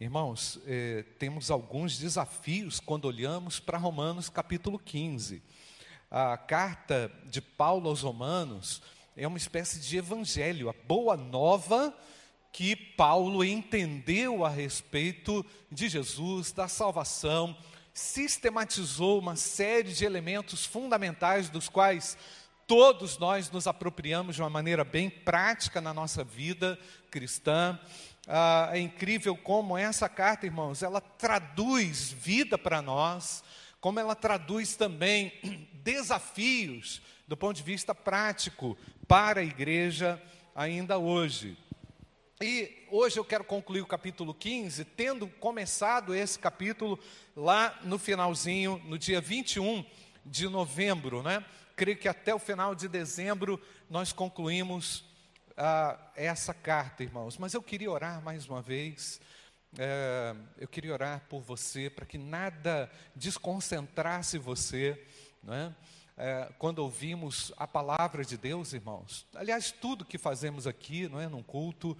Irmãos, 0.00 0.60
eh, 0.64 1.04
temos 1.18 1.50
alguns 1.50 1.98
desafios 1.98 2.78
quando 2.78 3.06
olhamos 3.06 3.58
para 3.58 3.76
Romanos 3.76 4.28
capítulo 4.28 4.78
15. 4.78 5.42
A 6.08 6.36
carta 6.36 7.10
de 7.24 7.40
Paulo 7.40 7.88
aos 7.88 8.02
Romanos 8.02 8.80
é 9.16 9.26
uma 9.26 9.38
espécie 9.38 9.80
de 9.80 9.96
evangelho, 9.96 10.68
a 10.68 10.74
boa 10.86 11.16
nova 11.16 11.92
que 12.52 12.76
Paulo 12.76 13.44
entendeu 13.44 14.44
a 14.44 14.48
respeito 14.48 15.44
de 15.68 15.88
Jesus, 15.88 16.52
da 16.52 16.68
salvação, 16.68 17.56
sistematizou 17.92 19.18
uma 19.18 19.34
série 19.34 19.92
de 19.92 20.04
elementos 20.04 20.64
fundamentais 20.64 21.50
dos 21.50 21.68
quais 21.68 22.16
todos 22.68 23.18
nós 23.18 23.50
nos 23.50 23.66
apropriamos 23.66 24.36
de 24.36 24.42
uma 24.42 24.50
maneira 24.50 24.84
bem 24.84 25.10
prática 25.10 25.80
na 25.80 25.92
nossa 25.92 26.22
vida 26.22 26.78
cristã. 27.10 27.80
Ah, 28.30 28.68
é 28.74 28.78
incrível 28.78 29.34
como 29.34 29.78
essa 29.78 30.06
carta, 30.06 30.44
irmãos, 30.44 30.82
ela 30.82 31.00
traduz 31.00 32.12
vida 32.12 32.58
para 32.58 32.82
nós, 32.82 33.42
como 33.80 33.98
ela 33.98 34.14
traduz 34.14 34.76
também 34.76 35.32
desafios 35.82 37.00
do 37.26 37.38
ponto 37.38 37.56
de 37.56 37.62
vista 37.62 37.94
prático 37.94 38.76
para 39.06 39.40
a 39.40 39.44
igreja 39.44 40.22
ainda 40.54 40.98
hoje. 40.98 41.56
E 42.38 42.86
hoje 42.90 43.18
eu 43.18 43.24
quero 43.24 43.44
concluir 43.44 43.80
o 43.80 43.86
capítulo 43.86 44.34
15, 44.34 44.84
tendo 44.84 45.26
começado 45.26 46.14
esse 46.14 46.38
capítulo 46.38 46.98
lá 47.34 47.80
no 47.82 47.98
finalzinho, 47.98 48.78
no 48.84 48.98
dia 48.98 49.22
21 49.22 49.86
de 50.26 50.50
novembro, 50.50 51.22
né? 51.22 51.42
Creio 51.74 51.96
que 51.96 52.08
até 52.08 52.34
o 52.34 52.38
final 52.38 52.74
de 52.74 52.88
dezembro 52.88 53.58
nós 53.88 54.12
concluímos 54.12 55.07
ah, 55.60 55.98
essa 56.14 56.54
carta, 56.54 57.02
irmãos. 57.02 57.36
Mas 57.36 57.52
eu 57.52 57.60
queria 57.60 57.90
orar 57.90 58.22
mais 58.22 58.48
uma 58.48 58.62
vez. 58.62 59.20
É, 59.76 60.34
eu 60.56 60.68
queria 60.68 60.92
orar 60.92 61.26
por 61.28 61.40
você, 61.40 61.90
para 61.90 62.06
que 62.06 62.16
nada 62.16 62.88
desconcentrasse 63.14 64.38
você, 64.38 65.04
não 65.42 65.52
é? 65.52 65.74
É, 66.16 66.48
quando 66.58 66.78
ouvimos 66.78 67.52
a 67.56 67.66
palavra 67.66 68.24
de 68.24 68.36
Deus, 68.36 68.72
irmãos. 68.72 69.26
Aliás, 69.34 69.72
tudo 69.72 70.04
que 70.04 70.16
fazemos 70.16 70.66
aqui, 70.66 71.08
não 71.08 71.20
é, 71.20 71.28
num 71.28 71.42
culto, 71.42 71.96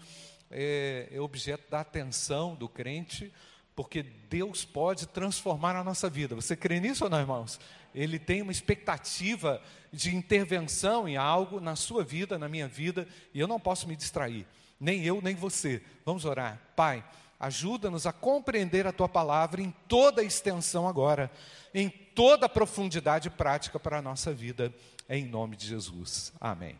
é, 0.50 1.08
é 1.10 1.20
objeto 1.20 1.68
da 1.68 1.80
atenção 1.80 2.54
do 2.54 2.68
crente, 2.68 3.32
porque 3.74 4.02
Deus 4.02 4.64
pode 4.64 5.06
transformar 5.06 5.76
a 5.76 5.84
nossa 5.84 6.08
vida. 6.08 6.34
Você 6.36 6.56
crê 6.56 6.80
nisso 6.80 7.04
ou 7.04 7.10
não, 7.10 7.20
irmãos? 7.20 7.60
Ele 7.94 8.18
tem 8.18 8.42
uma 8.42 8.52
expectativa 8.52 9.62
de 9.92 10.14
intervenção 10.14 11.08
em 11.08 11.16
algo 11.16 11.60
na 11.60 11.76
sua 11.76 12.04
vida, 12.04 12.38
na 12.38 12.48
minha 12.48 12.68
vida, 12.68 13.06
e 13.32 13.40
eu 13.40 13.46
não 13.46 13.58
posso 13.58 13.88
me 13.88 13.96
distrair, 13.96 14.46
nem 14.78 15.04
eu, 15.04 15.20
nem 15.22 15.34
você. 15.34 15.82
Vamos 16.04 16.24
orar. 16.24 16.60
Pai, 16.76 17.04
ajuda-nos 17.40 18.06
a 18.06 18.12
compreender 18.12 18.86
a 18.86 18.92
tua 18.92 19.08
palavra 19.08 19.62
em 19.62 19.70
toda 19.88 20.22
a 20.22 20.24
extensão 20.24 20.86
agora, 20.86 21.30
em 21.72 21.88
toda 21.88 22.46
a 22.46 22.48
profundidade 22.48 23.30
prática 23.30 23.78
para 23.78 23.98
a 23.98 24.02
nossa 24.02 24.32
vida, 24.32 24.74
em 25.08 25.24
nome 25.24 25.56
de 25.56 25.66
Jesus. 25.66 26.32
Amém. 26.40 26.78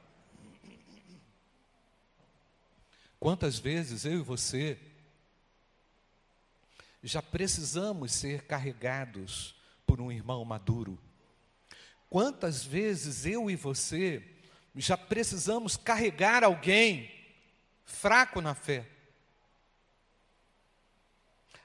Quantas 3.19 3.59
vezes 3.59 4.05
eu 4.05 4.21
e 4.21 4.23
você 4.23 4.79
já 7.03 7.23
precisamos 7.23 8.13
ser 8.13 8.43
carregados 8.43 9.58
por 9.89 10.03
um 10.03 10.13
irmão 10.13 10.45
maduro. 10.45 10.99
Quantas 12.11 12.63
vezes 12.63 13.25
eu 13.25 13.51
e 13.51 13.57
você 13.57 14.23
já 14.77 14.99
precisamos 14.99 15.79
carregar 15.79 16.45
alguém 16.45 17.11
fraco 17.87 18.43
na 18.43 18.55
fé? 18.55 18.87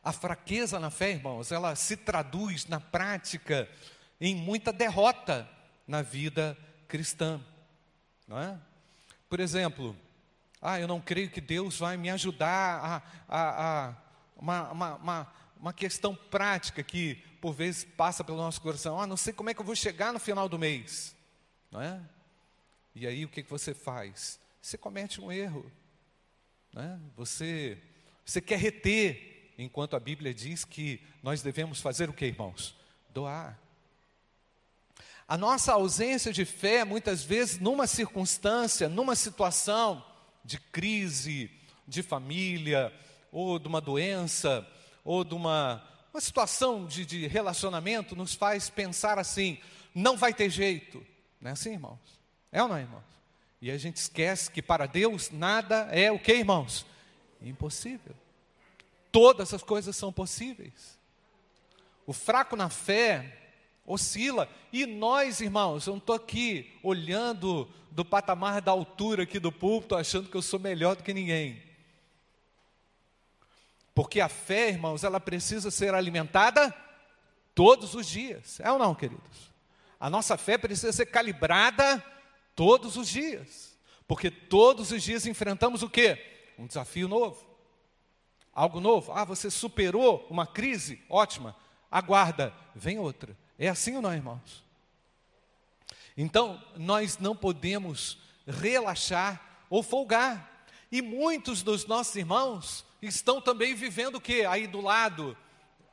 A 0.01 0.13
fraqueza 0.13 0.79
na 0.79 0.89
fé, 0.89 1.11
irmãos, 1.11 1.51
ela 1.51 1.75
se 1.75 1.97
traduz 1.97 2.65
na 2.65 2.79
prática 2.79 3.69
em 4.21 4.33
muita 4.33 4.71
derrota 4.71 5.49
na 5.85 6.01
vida 6.01 6.57
cristã, 6.87 7.41
não 8.25 8.39
é? 8.39 8.57
Por 9.27 9.41
exemplo, 9.41 9.97
ah, 10.61 10.79
eu 10.79 10.87
não 10.87 11.01
creio 11.01 11.29
que 11.29 11.41
Deus 11.41 11.79
vai 11.79 11.97
me 11.97 12.09
ajudar 12.09 13.03
a, 13.27 13.37
a, 13.37 13.89
a 13.89 13.95
uma, 14.37 14.71
uma, 14.71 14.95
uma, 14.95 15.33
uma 15.57 15.73
questão 15.73 16.15
prática 16.15 16.81
que 16.81 17.21
por 17.43 17.51
vezes 17.51 17.83
passa 17.83 18.23
pelo 18.23 18.37
nosso 18.37 18.61
coração, 18.61 18.97
ah, 18.97 19.05
não 19.05 19.17
sei 19.17 19.33
como 19.33 19.49
é 19.49 19.53
que 19.53 19.59
eu 19.59 19.65
vou 19.65 19.75
chegar 19.75 20.13
no 20.13 20.19
final 20.19 20.47
do 20.47 20.57
mês, 20.57 21.13
não 21.69 21.81
é? 21.81 21.99
E 22.95 23.05
aí 23.05 23.25
o 23.25 23.27
que, 23.27 23.43
que 23.43 23.49
você 23.49 23.73
faz? 23.73 24.39
Você 24.61 24.77
comete 24.77 25.19
um 25.19 25.29
erro, 25.29 25.69
né? 26.71 26.97
Você, 27.17 27.77
você 28.25 28.39
quer 28.39 28.57
reter, 28.57 29.51
enquanto 29.57 29.93
a 29.93 29.99
Bíblia 29.99 30.33
diz 30.33 30.63
que 30.63 31.01
nós 31.21 31.41
devemos 31.41 31.81
fazer 31.81 32.09
o 32.09 32.13
que, 32.13 32.25
irmãos? 32.27 32.77
Doar. 33.13 33.59
A 35.27 35.37
nossa 35.37 35.73
ausência 35.73 36.31
de 36.31 36.45
fé, 36.45 36.85
muitas 36.85 37.25
vezes, 37.25 37.59
numa 37.59 37.87
circunstância, 37.87 38.87
numa 38.87 39.17
situação 39.17 40.01
de 40.45 40.57
crise, 40.57 41.51
de 41.85 42.01
família, 42.01 42.93
ou 43.33 43.59
de 43.59 43.67
uma 43.67 43.81
doença, 43.81 44.65
ou 45.03 45.25
de 45.25 45.33
uma 45.33 45.85
uma 46.13 46.21
situação 46.21 46.85
de, 46.85 47.05
de 47.05 47.25
relacionamento 47.25 48.15
nos 48.15 48.35
faz 48.35 48.69
pensar 48.69 49.17
assim: 49.17 49.57
não 49.95 50.15
vai 50.15 50.33
ter 50.33 50.49
jeito. 50.49 51.03
Não 51.41 51.49
é 51.49 51.53
assim, 51.53 51.73
irmãos? 51.73 51.99
É 52.51 52.61
ou 52.61 52.69
não 52.69 52.77
é, 52.77 52.81
irmãos? 52.81 53.03
E 53.59 53.71
a 53.71 53.77
gente 53.77 53.97
esquece 53.97 54.51
que 54.51 54.61
para 54.61 54.85
Deus 54.85 55.31
nada 55.31 55.87
é 55.91 56.11
o 56.11 56.19
que, 56.19 56.33
irmãos? 56.33 56.85
Impossível. 57.41 58.15
Todas 59.11 59.53
as 59.53 59.63
coisas 59.63 59.95
são 59.95 60.13
possíveis. 60.13 60.99
O 62.05 62.13
fraco 62.13 62.55
na 62.55 62.69
fé 62.69 63.39
oscila. 63.85 64.49
E 64.71 64.85
nós, 64.85 65.41
irmãos, 65.41 65.87
eu 65.87 65.93
não 65.93 65.97
estou 65.97 66.15
aqui 66.15 66.71
olhando 66.83 67.69
do 67.91 68.03
patamar 68.03 68.61
da 68.61 68.71
altura 68.71 69.23
aqui 69.23 69.39
do 69.39 69.51
púlpito, 69.51 69.95
achando 69.95 70.29
que 70.29 70.35
eu 70.35 70.41
sou 70.41 70.59
melhor 70.59 70.95
do 70.95 71.03
que 71.03 71.13
ninguém. 71.13 71.61
Porque 73.93 74.19
a 74.19 74.29
fé, 74.29 74.69
irmãos, 74.69 75.03
ela 75.03 75.19
precisa 75.19 75.69
ser 75.69 75.93
alimentada 75.93 76.73
todos 77.53 77.93
os 77.93 78.07
dias. 78.07 78.59
É 78.59 78.71
ou 78.71 78.79
não, 78.79 78.95
queridos? 78.95 79.51
A 79.99 80.09
nossa 80.09 80.37
fé 80.37 80.57
precisa 80.57 80.91
ser 80.91 81.05
calibrada 81.05 82.03
todos 82.55 82.97
os 82.97 83.07
dias. 83.07 83.77
Porque 84.07 84.29
todos 84.29 84.91
os 84.91 85.01
dias 85.01 85.25
enfrentamos 85.25 85.83
o 85.83 85.89
quê? 85.89 86.53
Um 86.57 86.67
desafio 86.67 87.07
novo. 87.07 87.45
Algo 88.53 88.79
novo. 88.79 89.11
Ah, 89.13 89.23
você 89.23 89.49
superou 89.49 90.27
uma 90.29 90.45
crise? 90.45 91.01
Ótima. 91.09 91.55
Aguarda, 91.89 92.53
vem 92.75 92.99
outra. 92.99 93.37
É 93.57 93.69
assim 93.69 93.95
ou 93.95 94.01
não, 94.01 94.13
irmãos? 94.13 94.63
Então, 96.17 96.61
nós 96.75 97.17
não 97.17 97.35
podemos 97.35 98.17
relaxar 98.47 99.65
ou 99.69 99.81
folgar. 99.81 100.65
E 100.91 101.01
muitos 101.01 101.63
dos 101.63 101.85
nossos 101.85 102.15
irmãos 102.15 102.85
estão 103.07 103.41
também 103.41 103.73
vivendo 103.75 104.15
o 104.15 104.21
que? 104.21 104.45
Aí 104.45 104.67
do 104.67 104.81
lado, 104.81 105.37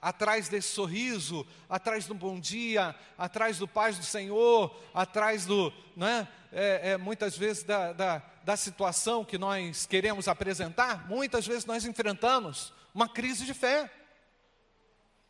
atrás 0.00 0.48
desse 0.48 0.68
sorriso, 0.68 1.46
atrás 1.68 2.06
do 2.06 2.14
bom 2.14 2.40
dia, 2.40 2.94
atrás 3.18 3.58
do 3.58 3.68
paz 3.68 3.98
do 3.98 4.04
Senhor, 4.04 4.74
atrás 4.94 5.44
do, 5.44 5.72
né, 5.96 6.26
é, 6.52 6.92
é, 6.92 6.96
muitas 6.96 7.36
vezes 7.36 7.62
da, 7.62 7.92
da, 7.92 8.22
da 8.42 8.56
situação 8.56 9.24
que 9.24 9.36
nós 9.36 9.86
queremos 9.86 10.28
apresentar, 10.28 11.08
muitas 11.08 11.46
vezes 11.46 11.64
nós 11.64 11.84
enfrentamos 11.84 12.72
uma 12.94 13.08
crise 13.08 13.44
de 13.44 13.54
fé, 13.54 13.90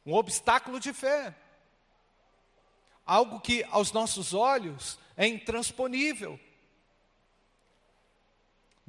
um 0.06 0.14
obstáculo 0.14 0.78
de 0.78 0.92
fé, 0.92 1.34
algo 3.04 3.40
que 3.40 3.64
aos 3.70 3.92
nossos 3.92 4.32
olhos 4.32 4.98
é 5.16 5.26
intransponível. 5.26 6.38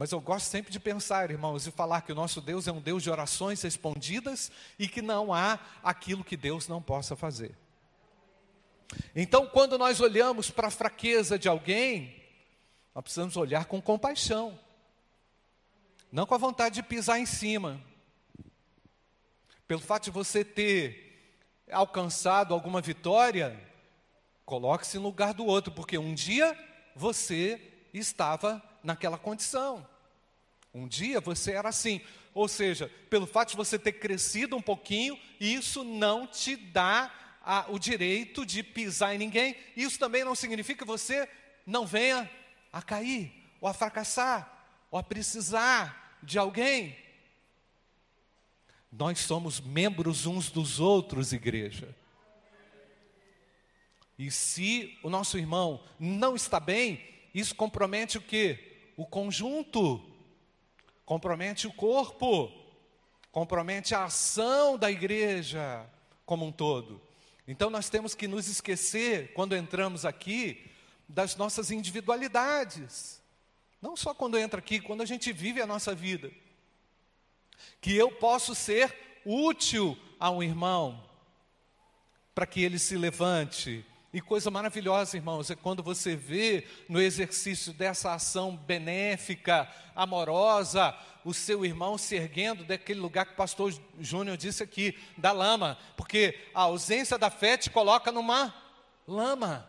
Mas 0.01 0.11
eu 0.11 0.19
gosto 0.19 0.47
sempre 0.47 0.71
de 0.71 0.79
pensar, 0.79 1.29
irmãos, 1.29 1.67
e 1.67 1.71
falar 1.71 2.01
que 2.01 2.11
o 2.11 2.15
nosso 2.15 2.41
Deus 2.41 2.67
é 2.67 2.71
um 2.71 2.81
Deus 2.81 3.03
de 3.03 3.11
orações 3.11 3.61
respondidas 3.61 4.51
e 4.79 4.87
que 4.87 4.99
não 4.99 5.31
há 5.31 5.59
aquilo 5.83 6.23
que 6.23 6.35
Deus 6.35 6.67
não 6.67 6.81
possa 6.81 7.15
fazer. 7.15 7.55
Então, 9.15 9.45
quando 9.45 9.77
nós 9.77 9.99
olhamos 9.99 10.49
para 10.49 10.69
a 10.69 10.71
fraqueza 10.71 11.37
de 11.37 11.47
alguém, 11.47 12.19
nós 12.95 13.03
precisamos 13.03 13.37
olhar 13.37 13.65
com 13.65 13.79
compaixão, 13.79 14.59
não 16.11 16.25
com 16.25 16.33
a 16.33 16.39
vontade 16.39 16.73
de 16.73 16.81
pisar 16.81 17.19
em 17.19 17.27
cima. 17.27 17.79
Pelo 19.67 19.81
fato 19.81 20.05
de 20.05 20.09
você 20.09 20.43
ter 20.43 21.37
alcançado 21.71 22.55
alguma 22.55 22.81
vitória, 22.81 23.55
coloque-se 24.45 24.97
no 24.97 25.03
lugar 25.03 25.35
do 25.35 25.45
outro, 25.45 25.71
porque 25.71 25.95
um 25.95 26.15
dia 26.15 26.57
você 26.95 27.61
estava 27.93 28.63
naquela 28.83 29.19
condição. 29.19 29.91
Um 30.73 30.87
dia 30.87 31.19
você 31.19 31.51
era 31.51 31.69
assim. 31.69 32.01
Ou 32.33 32.47
seja, 32.47 32.89
pelo 33.09 33.27
fato 33.27 33.49
de 33.49 33.57
você 33.57 33.77
ter 33.77 33.93
crescido 33.93 34.55
um 34.55 34.61
pouquinho, 34.61 35.19
isso 35.39 35.83
não 35.83 36.25
te 36.25 36.55
dá 36.55 37.11
a, 37.43 37.65
o 37.69 37.77
direito 37.77 38.45
de 38.45 38.63
pisar 38.63 39.13
em 39.13 39.17
ninguém. 39.17 39.55
Isso 39.75 39.99
também 39.99 40.23
não 40.23 40.35
significa 40.35 40.85
que 40.85 40.87
você 40.87 41.27
não 41.65 41.85
venha 41.85 42.29
a 42.71 42.81
cair, 42.81 43.31
ou 43.59 43.67
a 43.67 43.73
fracassar, 43.73 44.49
ou 44.89 44.97
a 44.97 45.03
precisar 45.03 46.17
de 46.23 46.39
alguém. 46.39 46.95
Nós 48.91 49.19
somos 49.19 49.59
membros 49.59 50.25
uns 50.25 50.49
dos 50.49 50.79
outros, 50.79 51.33
igreja. 51.33 51.95
E 54.17 54.29
se 54.29 54.97
o 55.01 55.09
nosso 55.09 55.37
irmão 55.37 55.83
não 55.99 56.35
está 56.35 56.59
bem, 56.59 57.01
isso 57.33 57.55
compromete 57.55 58.17
o 58.17 58.21
que? 58.21 58.91
O 58.95 59.05
conjunto, 59.05 60.10
compromete 61.11 61.67
o 61.67 61.73
corpo, 61.73 62.49
compromete 63.33 63.93
a 63.93 64.05
ação 64.05 64.77
da 64.77 64.89
igreja 64.89 65.85
como 66.25 66.45
um 66.45 66.53
todo. 66.53 67.01
Então 67.45 67.69
nós 67.69 67.89
temos 67.89 68.15
que 68.15 68.29
nos 68.29 68.47
esquecer, 68.47 69.33
quando 69.33 69.53
entramos 69.53 70.05
aqui, 70.05 70.71
das 71.09 71.35
nossas 71.35 71.69
individualidades. 71.69 73.21
Não 73.81 73.97
só 73.97 74.13
quando 74.13 74.37
entra 74.37 74.59
aqui, 74.59 74.79
quando 74.79 75.01
a 75.01 75.05
gente 75.05 75.33
vive 75.33 75.61
a 75.61 75.67
nossa 75.67 75.93
vida. 75.93 76.31
Que 77.81 77.93
eu 77.93 78.09
posso 78.13 78.55
ser 78.55 79.19
útil 79.25 79.97
a 80.17 80.31
um 80.31 80.41
irmão, 80.41 81.03
para 82.33 82.45
que 82.45 82.63
ele 82.63 82.79
se 82.79 82.95
levante. 82.95 83.85
E 84.13 84.19
coisa 84.19 84.51
maravilhosa, 84.51 85.15
irmãos, 85.15 85.49
é 85.49 85.55
quando 85.55 85.81
você 85.81 86.17
vê 86.17 86.67
no 86.89 86.99
exercício 86.99 87.71
dessa 87.71 88.13
ação 88.13 88.57
benéfica, 88.57 89.69
amorosa, 89.95 90.93
o 91.23 91.33
seu 91.33 91.63
irmão 91.63 91.97
se 91.97 92.15
erguendo 92.15 92.65
daquele 92.65 92.99
lugar 92.99 93.25
que 93.25 93.31
o 93.31 93.37
pastor 93.37 93.73
Júnior 93.99 94.35
disse 94.35 94.61
aqui, 94.61 94.99
da 95.17 95.31
lama, 95.31 95.77
porque 95.95 96.37
a 96.53 96.63
ausência 96.63 97.17
da 97.17 97.29
fé 97.29 97.57
te 97.57 97.69
coloca 97.69 98.11
numa 98.11 98.53
lama. 99.07 99.65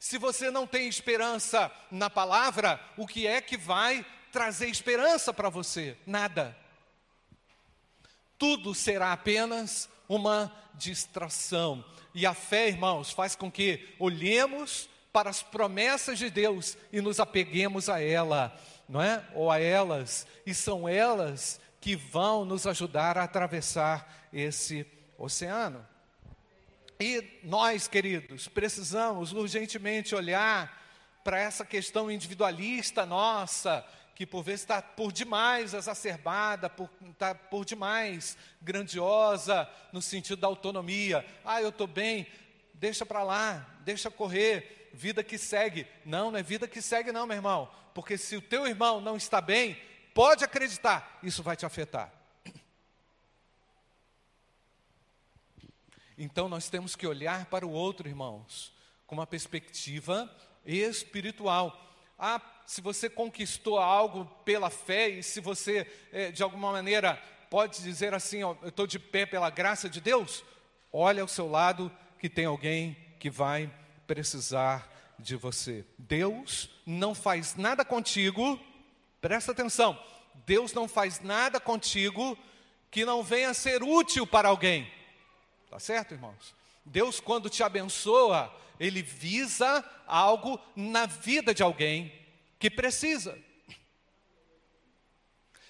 Se 0.00 0.18
você 0.18 0.50
não 0.50 0.66
tem 0.66 0.88
esperança 0.88 1.70
na 1.88 2.10
palavra, 2.10 2.80
o 2.96 3.06
que 3.06 3.28
é 3.28 3.40
que 3.40 3.56
vai 3.56 4.04
trazer 4.32 4.66
esperança 4.66 5.32
para 5.32 5.48
você? 5.48 5.96
Nada. 6.04 6.56
Tudo 8.36 8.74
será 8.74 9.12
apenas 9.12 9.88
uma 10.10 10.52
distração. 10.74 11.84
E 12.12 12.26
a 12.26 12.34
fé, 12.34 12.66
irmãos, 12.66 13.12
faz 13.12 13.36
com 13.36 13.48
que 13.48 13.94
olhemos 13.96 14.88
para 15.12 15.30
as 15.30 15.40
promessas 15.40 16.18
de 16.18 16.28
Deus 16.28 16.76
e 16.92 17.00
nos 17.00 17.20
apeguemos 17.20 17.88
a 17.88 18.02
ela, 18.02 18.52
não 18.88 19.00
é? 19.00 19.24
Ou 19.34 19.52
a 19.52 19.60
elas, 19.60 20.26
e 20.44 20.52
são 20.52 20.88
elas 20.88 21.60
que 21.80 21.94
vão 21.94 22.44
nos 22.44 22.66
ajudar 22.66 23.16
a 23.16 23.22
atravessar 23.22 24.28
esse 24.32 24.84
oceano. 25.16 25.86
E 26.98 27.40
nós, 27.44 27.86
queridos, 27.86 28.48
precisamos 28.48 29.32
urgentemente 29.32 30.12
olhar 30.12 30.76
para 31.22 31.38
essa 31.38 31.64
questão 31.64 32.10
individualista 32.10 33.06
nossa, 33.06 33.86
que 34.14 34.26
por 34.26 34.42
vezes 34.42 34.62
está 34.62 34.82
por 34.82 35.12
demais 35.12 35.74
exacerbada, 35.74 36.68
por, 36.68 36.90
está 37.10 37.34
por 37.34 37.64
demais 37.64 38.36
grandiosa 38.60 39.68
no 39.92 40.02
sentido 40.02 40.40
da 40.40 40.46
autonomia. 40.46 41.24
Ah, 41.44 41.62
eu 41.62 41.70
estou 41.70 41.86
bem, 41.86 42.26
deixa 42.74 43.06
para 43.06 43.22
lá, 43.22 43.66
deixa 43.80 44.10
correr, 44.10 44.90
vida 44.92 45.22
que 45.22 45.38
segue. 45.38 45.86
Não, 46.04 46.30
não 46.30 46.38
é 46.38 46.42
vida 46.42 46.68
que 46.68 46.82
segue, 46.82 47.12
não, 47.12 47.26
meu 47.26 47.36
irmão, 47.36 47.70
porque 47.94 48.18
se 48.18 48.36
o 48.36 48.42
teu 48.42 48.66
irmão 48.66 49.00
não 49.00 49.16
está 49.16 49.40
bem, 49.40 49.80
pode 50.14 50.44
acreditar, 50.44 51.18
isso 51.22 51.42
vai 51.42 51.56
te 51.56 51.64
afetar. 51.64 52.12
Então 56.22 56.50
nós 56.50 56.68
temos 56.68 56.94
que 56.94 57.06
olhar 57.06 57.46
para 57.46 57.66
o 57.66 57.70
outro, 57.70 58.06
irmãos, 58.06 58.74
com 59.06 59.14
uma 59.14 59.26
perspectiva 59.26 60.30
espiritual. 60.66 61.90
Ah, 62.18 62.38
se 62.70 62.80
você 62.80 63.10
conquistou 63.10 63.80
algo 63.80 64.26
pela 64.44 64.70
fé 64.70 65.08
e 65.08 65.24
se 65.24 65.40
você, 65.40 65.84
é, 66.12 66.30
de 66.30 66.40
alguma 66.40 66.70
maneira, 66.70 67.20
pode 67.50 67.82
dizer 67.82 68.14
assim: 68.14 68.44
ó, 68.44 68.54
eu 68.62 68.68
estou 68.68 68.86
de 68.86 68.96
pé 68.96 69.26
pela 69.26 69.50
graça 69.50 69.88
de 69.88 70.00
Deus, 70.00 70.44
olha 70.92 71.20
ao 71.20 71.26
seu 71.26 71.50
lado 71.50 71.90
que 72.16 72.28
tem 72.28 72.44
alguém 72.44 72.96
que 73.18 73.28
vai 73.28 73.68
precisar 74.06 74.88
de 75.18 75.34
você. 75.34 75.84
Deus 75.98 76.70
não 76.86 77.12
faz 77.12 77.56
nada 77.56 77.84
contigo, 77.84 78.56
presta 79.20 79.50
atenção, 79.50 80.00
Deus 80.46 80.72
não 80.72 80.86
faz 80.86 81.20
nada 81.20 81.58
contigo 81.58 82.38
que 82.88 83.04
não 83.04 83.20
venha 83.20 83.52
ser 83.52 83.82
útil 83.82 84.24
para 84.24 84.48
alguém. 84.48 84.88
Tá 85.68 85.80
certo, 85.80 86.14
irmãos? 86.14 86.54
Deus, 86.84 87.18
quando 87.18 87.50
te 87.50 87.64
abençoa, 87.64 88.54
Ele 88.78 89.02
visa 89.02 89.84
algo 90.06 90.56
na 90.76 91.06
vida 91.06 91.52
de 91.52 91.64
alguém 91.64 92.19
que 92.60 92.70
precisa. 92.70 93.36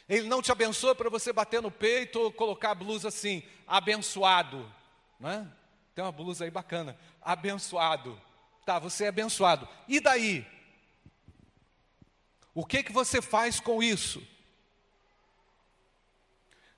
Ele 0.08 0.28
não 0.28 0.42
te 0.42 0.50
abençoa 0.50 0.92
para 0.92 1.08
você 1.08 1.32
bater 1.32 1.62
no 1.62 1.70
peito 1.70 2.18
ou 2.18 2.32
colocar 2.32 2.72
a 2.72 2.74
blusa 2.74 3.08
assim, 3.08 3.44
abençoado. 3.64 4.70
Né? 5.20 5.48
Tem 5.94 6.04
uma 6.04 6.10
blusa 6.10 6.44
aí 6.44 6.50
bacana, 6.50 6.98
abençoado. 7.22 8.20
Tá, 8.66 8.80
você 8.80 9.04
é 9.04 9.08
abençoado. 9.08 9.68
E 9.86 10.00
daí? 10.00 10.44
O 12.52 12.66
que 12.66 12.82
que 12.82 12.92
você 12.92 13.22
faz 13.22 13.60
com 13.60 13.80
isso? 13.80 14.20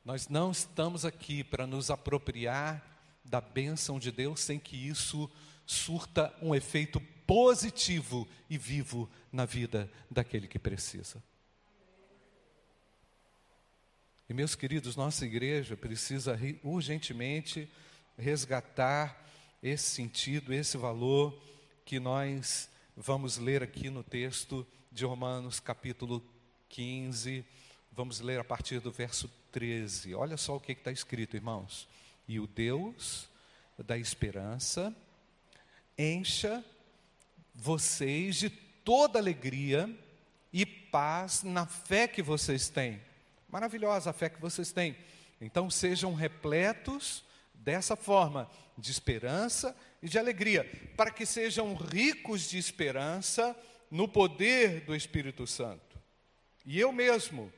Nós 0.05 0.29
não 0.29 0.51
estamos 0.51 1.07
aqui 1.07 1.43
para 1.43 1.67
nos 1.67 1.91
apropriar 1.91 2.85
da 3.25 3.41
bênção 3.41 3.99
de 3.99 4.13
Deus 4.13 4.41
sem 4.41 4.59
que 4.59 4.77
isso 4.77 5.31
surta 5.65 6.35
um 6.43 6.55
efeito 6.55 7.01
positivo 7.33 8.29
e 8.51 8.59
vivo 8.59 9.09
na 9.33 9.47
vida 9.47 9.91
daquele 10.11 10.47
que 10.47 10.59
precisa. 10.59 11.23
E 14.29 14.35
meus 14.35 14.55
queridos, 14.55 14.97
nossa 14.97 15.25
igreja 15.25 15.75
precisa 15.75 16.39
urgentemente 16.63 17.67
resgatar 18.19 19.27
esse 19.63 19.89
sentido, 19.89 20.53
esse 20.53 20.77
valor 20.77 21.43
que 21.87 21.99
nós 21.99 22.69
vamos 22.95 23.39
ler 23.39 23.63
aqui 23.63 23.89
no 23.89 24.05
texto 24.05 24.67
de 24.91 25.07
Romanos, 25.07 25.59
capítulo 25.59 26.23
15. 26.69 27.43
Vamos 27.91 28.21
ler 28.21 28.41
a 28.41 28.45
partir 28.45 28.79
do 28.79 28.93
verso 28.93 29.27
13. 29.51 30.15
Olha 30.15 30.37
só 30.37 30.57
o 30.57 30.61
que 30.61 30.73
está 30.73 30.93
escrito, 30.93 31.35
irmãos 31.35 31.89
e 32.29 32.39
o 32.39 32.47
Deus 32.47 33.27
da 33.79 33.97
esperança 33.97 34.95
encha 35.97 36.63
vocês 37.55 38.37
de 38.37 38.51
toda 38.51 39.19
alegria 39.19 39.89
e 40.53 40.67
paz 40.67 41.43
na 41.43 41.67
fé 41.67 42.07
que 42.07 42.23
vocês 42.23 42.69
têm. 42.69 43.01
Maravilhosa 43.49 44.11
a 44.11 44.13
fé 44.13 44.29
que 44.29 44.41
vocês 44.41 44.73
têm. 44.73 44.97
Então 45.41 45.71
sejam 45.71 46.15
repletos 46.15 47.25
dessa 47.55 47.97
forma, 47.97 48.51
de 48.77 48.91
esperança 48.91 49.77
e 50.03 50.09
de 50.09 50.19
alegria, 50.19 50.65
para 50.97 51.11
que 51.11 51.25
sejam 51.25 51.75
ricos 51.75 52.49
de 52.49 52.59
esperança 52.59 53.57
no 53.91 54.09
poder 54.09 54.81
do 54.81 54.95
Espírito 54.95 55.47
Santo. 55.47 55.99
E 56.65 56.79
eu 56.79 56.93
mesmo, 56.93 57.53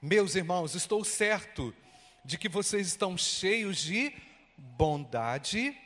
meus 0.00 0.34
irmãos, 0.34 0.74
estou 0.74 1.04
certo 1.04 1.74
de 2.24 2.38
que 2.38 2.48
vocês 2.48 2.86
estão 2.86 3.16
cheios 3.16 3.78
de 3.78 4.12
bondade, 4.56 5.76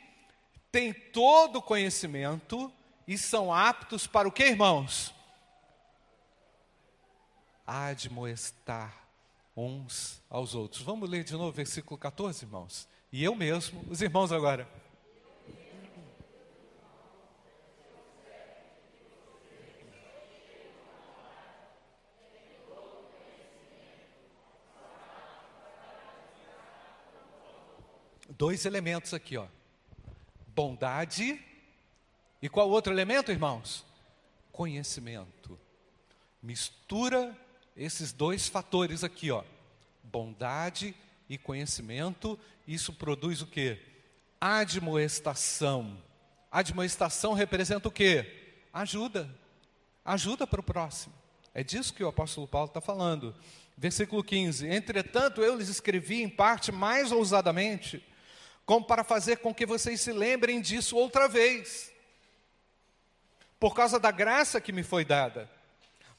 têm 0.71 0.93
todo 0.93 1.57
o 1.57 1.61
conhecimento 1.61 2.71
e 3.07 3.17
são 3.17 3.53
aptos 3.53 4.05
para 4.05 4.27
o 4.27 4.31
que, 4.31 4.43
irmãos? 4.43 5.13
Admoestar 7.65 8.93
uns 9.55 10.21
aos 10.29 10.53
outros. 10.53 10.81
Vamos 10.81 11.09
ler 11.09 11.23
de 11.23 11.33
novo 11.33 11.47
o 11.47 11.51
versículo 11.51 11.97
14, 11.97 12.45
irmãos? 12.45 12.87
E 13.11 13.23
eu 13.23 13.33
mesmo, 13.33 13.83
os 13.89 14.01
irmãos 14.01 14.31
agora. 14.31 14.67
dois 28.37 28.65
elementos 28.65 29.15
aqui, 29.15 29.35
ó. 29.35 29.47
Bondade 30.47 31.43
e 32.41 32.49
qual 32.49 32.69
outro 32.69 32.93
elemento, 32.93 33.31
irmãos? 33.31 33.85
Conhecimento. 34.51 35.59
Mistura 36.41 37.35
esses 37.75 38.11
dois 38.11 38.47
fatores 38.47 39.03
aqui, 39.03 39.31
ó. 39.31 39.43
Bondade 40.03 40.95
e 41.29 41.37
conhecimento, 41.37 42.39
isso 42.67 42.93
produz 42.93 43.41
o 43.41 43.47
que? 43.47 43.77
Admoestação. 44.39 46.01
Admoestação 46.51 47.33
representa 47.33 47.87
o 47.87 47.91
que? 47.91 48.25
Ajuda. 48.71 49.29
Ajuda 50.05 50.47
para 50.47 50.61
o 50.61 50.63
próximo. 50.63 51.13
É 51.53 51.63
disso 51.63 51.93
que 51.93 52.03
o 52.03 52.07
apóstolo 52.07 52.47
Paulo 52.47 52.67
está 52.67 52.79
falando. 52.79 53.35
Versículo 53.77 54.23
15: 54.23 54.67
Entretanto, 54.67 55.41
eu 55.41 55.55
lhes 55.55 55.69
escrevi 55.69 56.21
em 56.21 56.29
parte 56.29 56.71
mais 56.71 57.11
ousadamente 57.11 58.03
como 58.65 58.85
para 58.85 59.03
fazer 59.03 59.37
com 59.37 59.55
que 59.55 59.65
vocês 59.65 60.01
se 60.01 60.11
lembrem 60.11 60.59
disso 60.59 60.97
outra 60.97 61.29
vez, 61.29 61.89
por 63.59 63.73
causa 63.73 63.99
da 63.99 64.11
graça 64.11 64.61
que 64.61 64.71
me 64.71 64.83
foi 64.83 65.03
dada, 65.03 65.49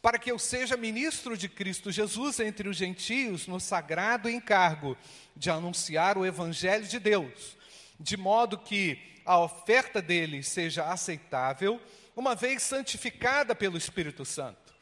para 0.03 0.19
que 0.19 0.31
eu 0.31 0.39
seja 0.39 0.77
ministro 0.77 1.37
de 1.37 1.49
Cristo 1.49 1.91
Jesus 1.91 2.41
entre 2.41 2.69
os 2.69 2.77
gentios 2.77 3.47
no 3.47 3.59
sagrado 3.59 4.29
encargo 4.29 4.97
de 5.37 5.51
anunciar 5.51 6.17
o 6.17 6.27
evangelho 6.27 6.87
de 6.87 6.99
Deus, 6.99 7.57
de 7.99 8.17
modo 8.17 8.59
que 8.59 9.21
a 9.25 9.39
oferta 9.39 10.01
dele 10.01 10.43
seja 10.43 10.91
aceitável, 10.91 11.81
uma 12.17 12.35
vez 12.35 12.63
santificada 12.63 13.55
pelo 13.55 13.77
Espírito 13.77 14.25
Santo. 14.25 14.75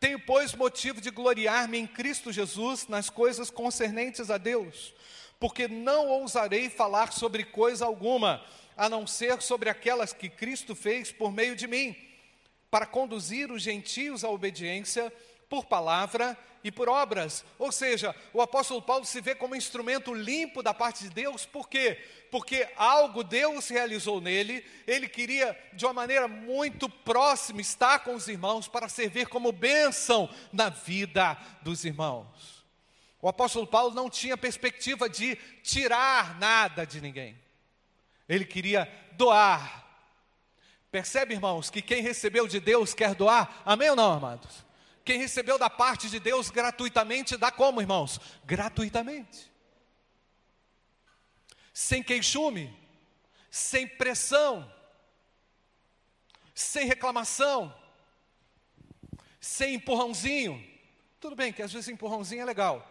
Tenho, 0.00 0.18
pois, 0.18 0.52
motivo 0.52 1.00
de 1.00 1.10
gloriar-me 1.10 1.78
em 1.78 1.86
Cristo 1.86 2.32
Jesus 2.32 2.88
nas 2.88 3.08
coisas 3.08 3.50
concernentes 3.50 4.30
a 4.30 4.36
Deus, 4.36 4.92
porque 5.38 5.68
não 5.68 6.08
ousarei 6.08 6.68
falar 6.68 7.12
sobre 7.12 7.44
coisa 7.44 7.84
alguma, 7.84 8.44
a 8.76 8.88
não 8.88 9.06
ser 9.06 9.40
sobre 9.42 9.68
aquelas 9.68 10.12
que 10.12 10.28
Cristo 10.28 10.74
fez 10.74 11.12
por 11.12 11.32
meio 11.32 11.56
de 11.56 11.66
mim 11.66 11.96
para 12.70 12.86
conduzir 12.86 13.50
os 13.52 13.62
gentios 13.62 14.24
à 14.24 14.30
obediência 14.30 15.12
por 15.48 15.66
palavra 15.66 16.38
e 16.64 16.70
por 16.70 16.88
obras. 16.88 17.44
Ou 17.58 17.70
seja, 17.70 18.14
o 18.32 18.40
apóstolo 18.40 18.80
Paulo 18.80 19.04
se 19.04 19.20
vê 19.20 19.34
como 19.34 19.52
um 19.52 19.56
instrumento 19.56 20.14
limpo 20.14 20.62
da 20.62 20.72
parte 20.72 21.04
de 21.04 21.10
Deus, 21.10 21.44
por 21.44 21.68
quê? 21.68 21.98
Porque 22.30 22.66
algo 22.76 23.22
Deus 23.22 23.68
realizou 23.68 24.20
nele, 24.20 24.64
ele 24.86 25.08
queria 25.08 25.54
de 25.74 25.84
uma 25.84 25.92
maneira 25.92 26.26
muito 26.26 26.88
próxima 26.88 27.60
estar 27.60 27.98
com 28.00 28.14
os 28.14 28.28
irmãos 28.28 28.68
para 28.68 28.88
servir 28.88 29.26
como 29.26 29.52
bênção 29.52 30.30
na 30.52 30.70
vida 30.70 31.36
dos 31.60 31.84
irmãos. 31.84 32.64
O 33.20 33.28
apóstolo 33.28 33.66
Paulo 33.66 33.94
não 33.94 34.08
tinha 34.08 34.36
perspectiva 34.36 35.08
de 35.08 35.36
tirar 35.62 36.38
nada 36.38 36.86
de 36.86 37.00
ninguém, 37.00 37.38
ele 38.28 38.44
queria 38.44 38.88
doar 39.12 39.82
Percebe, 40.92 41.32
irmãos, 41.32 41.70
que 41.70 41.80
quem 41.80 42.02
recebeu 42.02 42.46
de 42.46 42.60
Deus 42.60 42.92
quer 42.92 43.14
doar? 43.14 43.62
Amém 43.64 43.88
ou 43.88 43.96
não, 43.96 44.12
amados? 44.12 44.62
Quem 45.02 45.18
recebeu 45.18 45.58
da 45.58 45.70
parte 45.70 46.10
de 46.10 46.20
Deus 46.20 46.50
gratuitamente, 46.50 47.38
dá 47.38 47.50
como, 47.50 47.80
irmãos? 47.80 48.20
Gratuitamente. 48.44 49.50
Sem 51.72 52.02
queixume, 52.02 52.78
sem 53.50 53.88
pressão, 53.88 54.70
sem 56.54 56.86
reclamação, 56.86 57.74
sem 59.40 59.76
empurrãozinho. 59.76 60.62
Tudo 61.18 61.34
bem 61.34 61.54
que 61.54 61.62
às 61.62 61.72
vezes 61.72 61.88
empurrãozinho 61.88 62.42
é 62.42 62.44
legal 62.44 62.86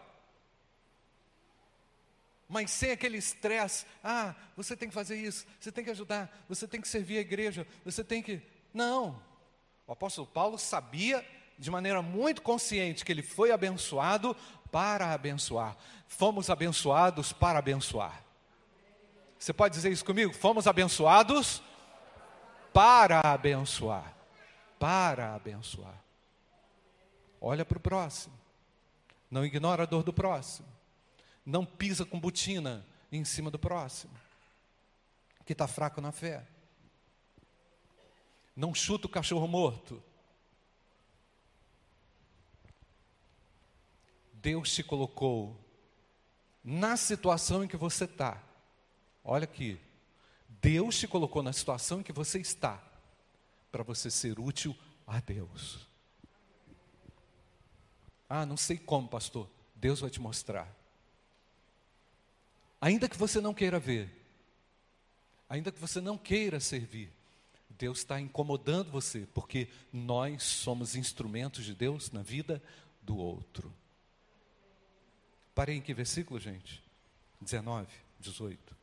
mas 2.52 2.70
sem 2.70 2.90
aquele 2.90 3.16
estresse. 3.16 3.86
Ah, 4.04 4.34
você 4.54 4.76
tem 4.76 4.86
que 4.86 4.94
fazer 4.94 5.16
isso, 5.16 5.46
você 5.58 5.72
tem 5.72 5.82
que 5.82 5.90
ajudar, 5.90 6.30
você 6.46 6.68
tem 6.68 6.82
que 6.82 6.86
servir 6.86 7.16
a 7.16 7.22
igreja, 7.22 7.66
você 7.82 8.04
tem 8.04 8.22
que. 8.22 8.42
Não. 8.74 9.20
O 9.86 9.92
apóstolo 9.92 10.26
Paulo 10.26 10.58
sabia 10.58 11.26
de 11.58 11.70
maneira 11.70 12.02
muito 12.02 12.42
consciente 12.42 13.06
que 13.06 13.10
ele 13.10 13.22
foi 13.22 13.50
abençoado 13.52 14.36
para 14.70 15.14
abençoar. 15.14 15.76
Fomos 16.06 16.50
abençoados 16.50 17.32
para 17.32 17.58
abençoar. 17.58 18.22
Você 19.38 19.54
pode 19.54 19.74
dizer 19.74 19.90
isso 19.90 20.04
comigo? 20.04 20.34
Fomos 20.34 20.66
abençoados 20.66 21.62
para 22.70 23.20
abençoar. 23.24 24.14
Para 24.78 25.34
abençoar. 25.34 26.02
Olha 27.40 27.64
para 27.64 27.78
o 27.78 27.80
próximo. 27.80 28.38
Não 29.30 29.42
ignora 29.42 29.84
a 29.84 29.86
dor 29.86 30.02
do 30.02 30.12
próximo. 30.12 30.71
Não 31.44 31.64
pisa 31.64 32.04
com 32.04 32.20
botina 32.20 32.86
em 33.10 33.24
cima 33.24 33.50
do 33.50 33.58
próximo, 33.58 34.12
que 35.44 35.52
está 35.52 35.66
fraco 35.66 36.00
na 36.00 36.12
fé. 36.12 36.46
Não 38.54 38.74
chuta 38.74 39.06
o 39.06 39.10
cachorro 39.10 39.46
morto. 39.48 40.02
Deus 44.34 44.74
te 44.74 44.82
colocou 44.82 45.56
na 46.64 46.96
situação 46.96 47.64
em 47.64 47.68
que 47.68 47.76
você 47.76 48.04
está. 48.04 48.42
Olha 49.24 49.44
aqui. 49.44 49.80
Deus 50.48 50.98
te 50.98 51.08
colocou 51.08 51.42
na 51.42 51.52
situação 51.52 52.00
em 52.00 52.02
que 52.02 52.12
você 52.12 52.38
está, 52.38 52.82
para 53.70 53.82
você 53.82 54.10
ser 54.10 54.38
útil 54.38 54.76
a 55.06 55.18
Deus. 55.20 55.88
Ah, 58.28 58.46
não 58.46 58.56
sei 58.56 58.78
como, 58.78 59.08
pastor. 59.08 59.48
Deus 59.74 60.00
vai 60.00 60.10
te 60.10 60.20
mostrar. 60.20 60.81
Ainda 62.82 63.08
que 63.08 63.16
você 63.16 63.40
não 63.40 63.54
queira 63.54 63.78
ver, 63.78 64.10
ainda 65.48 65.70
que 65.70 65.78
você 65.78 66.00
não 66.00 66.18
queira 66.18 66.58
servir, 66.58 67.12
Deus 67.70 67.98
está 67.98 68.20
incomodando 68.20 68.90
você, 68.90 69.24
porque 69.32 69.68
nós 69.92 70.42
somos 70.42 70.96
instrumentos 70.96 71.64
de 71.64 71.76
Deus 71.76 72.10
na 72.10 72.22
vida 72.22 72.60
do 73.00 73.16
outro. 73.16 73.72
Parei 75.54 75.76
em 75.76 75.80
que 75.80 75.94
versículo, 75.94 76.40
gente? 76.40 76.82
19, 77.40 77.86
18. 78.18 78.76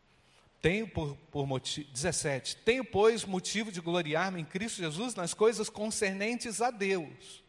Tenho 0.62 0.88
por, 0.88 1.18
por 1.29 1.46
motivo, 1.46 1.91
17. 1.91 2.56
Tenho, 2.56 2.86
pois, 2.86 3.25
motivo 3.25 3.70
de 3.70 3.82
gloriar-me 3.82 4.39
em 4.39 4.46
Cristo 4.46 4.77
Jesus 4.77 5.13
nas 5.13 5.34
coisas 5.34 5.70
concernentes 5.70 6.62
a 6.62 6.72
Deus 6.72 7.44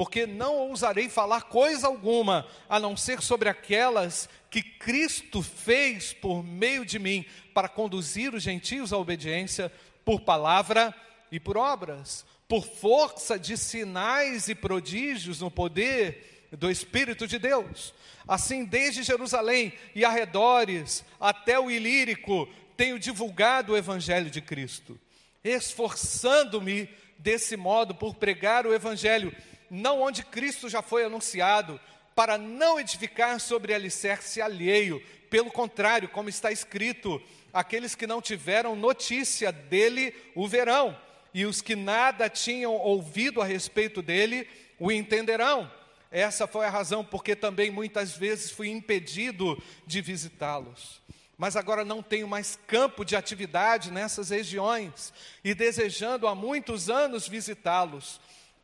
porque 0.00 0.26
não 0.26 0.56
ousarei 0.56 1.10
falar 1.10 1.42
coisa 1.42 1.86
alguma, 1.86 2.46
a 2.70 2.80
não 2.80 2.96
ser 2.96 3.20
sobre 3.20 3.50
aquelas 3.50 4.30
que 4.48 4.62
Cristo 4.62 5.42
fez 5.42 6.14
por 6.14 6.42
meio 6.42 6.86
de 6.86 6.98
mim, 6.98 7.22
para 7.52 7.68
conduzir 7.68 8.32
os 8.32 8.42
gentios 8.42 8.94
à 8.94 8.96
obediência 8.96 9.70
por 10.02 10.22
palavra 10.22 10.94
e 11.30 11.38
por 11.38 11.58
obras, 11.58 12.24
por 12.48 12.64
força 12.64 13.38
de 13.38 13.58
sinais 13.58 14.48
e 14.48 14.54
prodígios 14.54 15.42
no 15.42 15.50
poder 15.50 16.48
do 16.50 16.70
Espírito 16.70 17.26
de 17.26 17.38
Deus. 17.38 17.92
Assim, 18.26 18.64
desde 18.64 19.02
Jerusalém 19.02 19.70
e 19.94 20.02
arredores 20.02 21.04
até 21.20 21.60
o 21.60 21.70
Ilírico, 21.70 22.48
tenho 22.74 22.98
divulgado 22.98 23.74
o 23.74 23.76
Evangelho 23.76 24.30
de 24.30 24.40
Cristo, 24.40 24.98
esforçando-me 25.44 26.88
desse 27.18 27.54
modo 27.54 27.94
por 27.94 28.14
pregar 28.14 28.66
o 28.66 28.72
Evangelho 28.72 29.30
não 29.70 30.02
onde 30.02 30.24
Cristo 30.24 30.68
já 30.68 30.82
foi 30.82 31.04
anunciado, 31.04 31.80
para 32.14 32.36
não 32.36 32.78
edificar 32.78 33.38
sobre 33.40 33.72
alicerce 33.72 34.42
alheio. 34.42 35.00
Pelo 35.30 35.50
contrário, 35.50 36.08
como 36.08 36.28
está 36.28 36.50
escrito, 36.50 37.22
aqueles 37.52 37.94
que 37.94 38.06
não 38.06 38.20
tiveram 38.20 38.74
notícia 38.74 39.52
dele 39.52 40.14
o 40.34 40.46
verão, 40.48 40.98
e 41.32 41.46
os 41.46 41.62
que 41.62 41.76
nada 41.76 42.28
tinham 42.28 42.74
ouvido 42.74 43.40
a 43.40 43.44
respeito 43.44 44.02
dele 44.02 44.48
o 44.78 44.90
entenderão. 44.90 45.70
Essa 46.10 46.46
foi 46.46 46.66
a 46.66 46.70
razão 46.70 47.04
porque 47.04 47.36
também 47.36 47.70
muitas 47.70 48.16
vezes 48.16 48.50
fui 48.50 48.68
impedido 48.68 49.56
de 49.86 50.00
visitá-los. 50.00 51.00
Mas 51.38 51.56
agora 51.56 51.84
não 51.84 52.02
tenho 52.02 52.26
mais 52.26 52.58
campo 52.66 53.04
de 53.04 53.14
atividade 53.14 53.90
nessas 53.90 54.30
regiões 54.30 55.12
e 55.42 55.54
desejando 55.54 56.26
há 56.26 56.34
muitos 56.34 56.90
anos 56.90 57.28
visitá-los 57.28 58.20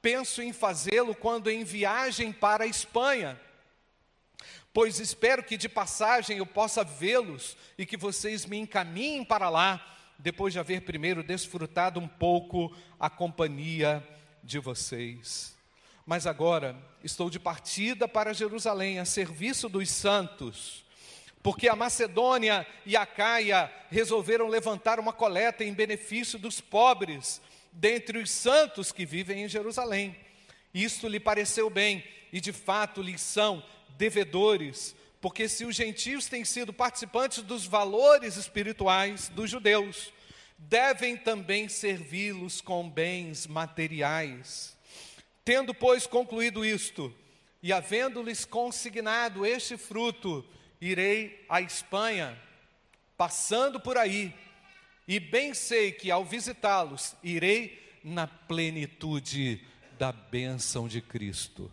penso 0.07 0.41
em 0.41 0.53
fazê-lo 0.53 1.17
quando 1.17 1.51
em 1.51 1.65
viagem 1.65 2.31
para 2.31 2.63
a 2.63 2.67
Espanha, 2.69 3.37
pois 4.73 5.01
espero 5.01 5.43
que 5.43 5.57
de 5.57 5.69
passagem 5.69 6.39
eu 6.39 6.47
possa 6.47 6.85
vê-los 6.85 7.57
e 7.77 7.85
que 7.85 7.97
vocês 7.97 8.47
me 8.47 8.57
encaminhem 8.57 9.25
para 9.25 9.49
lá, 9.49 9.85
depois 10.17 10.53
de 10.53 10.61
haver 10.61 10.83
primeiro 10.83 11.25
desfrutado 11.25 11.99
um 11.99 12.07
pouco 12.07 12.73
a 13.01 13.11
companhia 13.11 14.01
de 14.45 14.61
vocês. 14.61 15.57
Mas 16.07 16.25
agora 16.25 16.77
estou 17.03 17.29
de 17.29 17.41
partida 17.41 18.07
para 18.07 18.33
Jerusalém, 18.33 19.01
a 19.01 19.05
serviço 19.05 19.69
dos 19.69 19.91
santos, 19.91 20.85
porque 21.43 21.69
a 21.69 21.75
Macedônia 21.75 22.65
e 22.87 22.97
a 22.97 23.05
Caia 23.05 23.73
resolveram 23.91 24.47
levantar 24.47 25.01
uma 25.01 25.13
coleta 25.13 25.65
em 25.65 25.75
benefício 25.75 26.39
dos 26.39 26.61
pobres 26.61 27.43
dentre 27.76 28.18
os 28.18 28.30
santos 28.30 28.90
que 28.90 29.04
vivem 29.04 29.45
em 29.45 29.49
Jerusalém. 29.49 30.16
Isto 30.73 31.09
lhe 31.09 31.21
pareceu 31.21 31.68
bem, 31.68 32.02
e 32.33 32.40
de 32.40 32.52
fato 32.52 33.02
lhes 33.02 33.21
são 33.21 33.62
devedores, 33.97 34.97
porque 35.21 35.49
se 35.49 35.64
os 35.64 35.76
gentios 35.76 36.26
têm 36.26 36.45
sido 36.45 36.73
participantes 36.73 37.42
dos 37.42 37.66
valores 37.66 38.37
espirituais 38.37 39.28
dos 39.28 39.50
judeus, 39.50 40.12
devem 40.59 41.16
também 41.16 41.68
servi-los 41.68 42.61
com 42.61 42.88
bens 42.88 43.47
materiais. 43.47 44.76
Tendo, 45.45 45.75
pois, 45.75 46.06
concluído 46.06 46.64
isto, 46.64 47.14
e 47.62 47.73
havendo-lhes 47.73 48.45
consignado 48.45 49.45
este 49.45 49.76
fruto, 49.76 50.45
irei 50.80 51.45
à 51.49 51.61
Espanha, 51.61 52.40
passando 53.16 53.78
por 53.78 53.99
aí, 53.99 54.35
e 55.07 55.21
bem 55.21 55.55
sei 55.55 55.93
que 55.93 56.11
ao 56.11 56.25
visitá-los, 56.25 57.15
irei 57.23 57.99
na 58.03 58.27
plenitude 58.27 59.61
da 59.99 60.13
bênção 60.13 60.89
de 60.89 61.01
Cristo. 61.01 61.71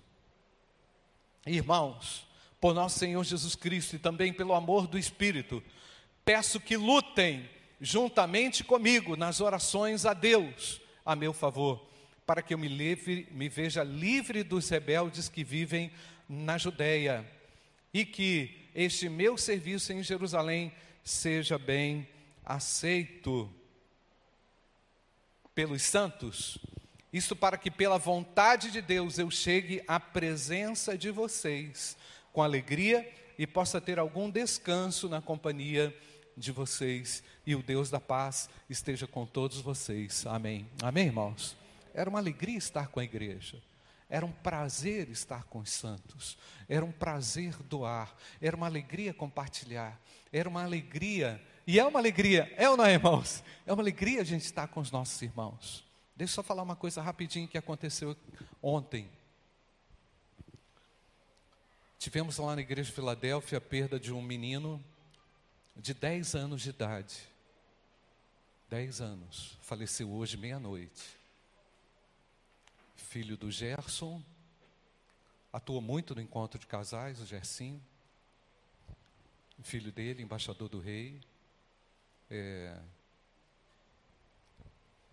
Irmãos, 1.46 2.28
por 2.60 2.74
nosso 2.74 3.00
Senhor 3.00 3.24
Jesus 3.24 3.56
Cristo 3.56 3.96
e 3.96 4.00
também 4.00 4.32
pelo 4.32 4.54
amor 4.54 4.88
do 4.88 4.98
Espírito, 4.98 5.62
peço 6.24 6.60
que 6.60 6.78
lutem 6.78 7.50
juntamente 7.82 8.64
comigo 8.64 9.18
nas 9.18 9.42
orações 9.42 10.06
a 10.06 10.14
Deus 10.14 10.80
a 11.06 11.16
meu 11.16 11.34
favor, 11.34 11.86
para 12.26 12.42
que 12.42 12.54
eu 12.54 12.58
me, 12.58 12.70
livre, 12.70 13.28
me 13.32 13.50
veja 13.50 13.84
livre 13.84 14.42
dos 14.44 14.70
rebeldes 14.70 15.28
que 15.28 15.44
vivem 15.44 15.92
na 16.30 16.58
Judéia, 16.58 17.30
e 17.94 18.06
que 18.06 18.70
este 18.74 19.10
meu 19.10 19.38
serviço 19.38 19.92
em 19.92 20.02
Jerusalém 20.02 20.72
seja 21.04 21.58
bem 21.58 22.08
aceito 22.46 23.50
pelos 25.54 25.84
santos. 25.84 26.58
Isso 27.12 27.36
para 27.36 27.58
que, 27.58 27.70
pela 27.70 27.98
vontade 27.98 28.72
de 28.72 28.82
Deus, 28.82 29.20
eu 29.20 29.30
chegue 29.30 29.84
à 29.88 30.00
presença 30.00 30.98
de 30.98 31.12
vocês 31.12 31.96
com 32.32 32.42
alegria 32.42 33.08
e 33.38 33.46
possa 33.46 33.80
ter 33.80 34.00
algum 34.00 34.30
descanso 34.30 35.08
na 35.08 35.22
companhia 35.22 35.96
de 36.36 36.52
vocês. 36.52 37.24
E 37.46 37.56
o 37.56 37.62
Deus 37.62 37.90
da 37.90 38.00
paz 38.00 38.50
esteja 38.70 39.06
com 39.06 39.26
todos 39.26 39.62
vocês. 39.62 40.26
Amém. 40.26 40.68
Amém, 40.82 41.06
irmãos? 41.06 41.56
Era 41.94 42.10
uma 42.10 42.20
alegria 42.20 42.58
estar 42.58 42.88
com 42.88 43.00
a 43.00 43.04
igreja. 43.04 43.62
Era 44.10 44.26
um 44.26 44.32
prazer 44.32 45.10
estar 45.10 45.44
com 45.46 45.60
os 45.60 45.72
santos. 45.72 46.38
Era 46.68 46.84
um 46.84 46.92
prazer 46.92 47.56
doar. 47.64 48.16
Era 48.42 48.56
uma 48.56 48.66
alegria 48.66 49.14
compartilhar. 49.14 50.00
Era 50.32 50.50
uma 50.50 50.64
alegria. 50.64 51.42
E 51.66 51.80
é 51.80 51.86
uma 51.86 52.00
alegria, 52.00 52.54
é 52.58 52.70
ou 52.70 52.76
não 52.76 52.86
é, 52.86 52.94
irmãos? 52.94 53.44
É 53.66 53.72
uma 53.72 53.82
alegria 53.82 54.22
a 54.22 54.26
gente 54.26 54.44
estar 54.44 54.68
com 54.68 54.82
os 54.82 54.92
nossos 54.92 55.22
irmãos. 55.22 55.84
Deixa 56.16 56.32
eu 56.32 56.36
só 56.36 56.44
falar 56.44 56.62
uma 56.62 56.76
coisa 56.76 57.02
rapidinho 57.02 57.48
que 57.48 57.58
aconteceu 57.58 58.16
ontem. 58.62 59.10
Tivemos 61.98 62.38
lá 62.38 62.56
na 62.56 62.62
igreja 62.62 62.90
de 62.90 62.96
Filadélfia 62.96 63.58
a 63.58 63.62
perda 63.62 63.98
de 63.98 64.12
um 64.12 64.22
menino 64.22 64.84
de 65.76 65.94
10 65.94 66.36
anos 66.36 66.62
de 66.62 66.70
idade. 66.70 67.16
10 68.70 69.00
anos. 69.00 69.58
Faleceu 69.62 70.12
hoje 70.12 70.36
meia-noite. 70.36 71.02
Filho 72.96 73.38
do 73.38 73.50
Gerson. 73.50 74.22
Atua 75.52 75.80
muito 75.80 76.14
no 76.14 76.22
encontro 76.22 76.60
de 76.60 76.68
casais, 76.68 77.22
o 77.22 77.26
Gersinho. 77.26 77.82
Filho 79.62 79.92
dele, 79.92 80.22
embaixador 80.22 80.68
do 80.68 80.80
rei. 80.80 81.22
É... 82.36 82.76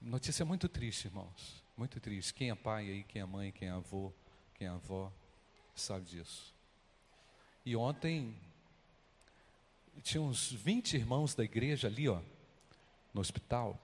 Notícia 0.00 0.42
muito 0.42 0.70
triste, 0.70 1.04
irmãos. 1.04 1.62
Muito 1.76 2.00
triste. 2.00 2.32
Quem 2.32 2.48
é 2.48 2.54
pai 2.54 2.88
aí, 2.88 3.04
quem 3.04 3.20
é 3.20 3.26
mãe, 3.26 3.52
quem 3.52 3.68
é 3.68 3.72
avô, 3.72 4.10
quem 4.54 4.66
é 4.66 4.70
avó, 4.70 5.12
sabe 5.74 6.06
disso. 6.06 6.54
E 7.62 7.76
ontem 7.76 8.34
tinha 10.02 10.22
uns 10.22 10.50
20 10.50 10.94
irmãos 10.94 11.34
da 11.34 11.44
igreja 11.44 11.88
ali, 11.88 12.08
ó, 12.08 12.22
no 13.12 13.20
hospital, 13.20 13.78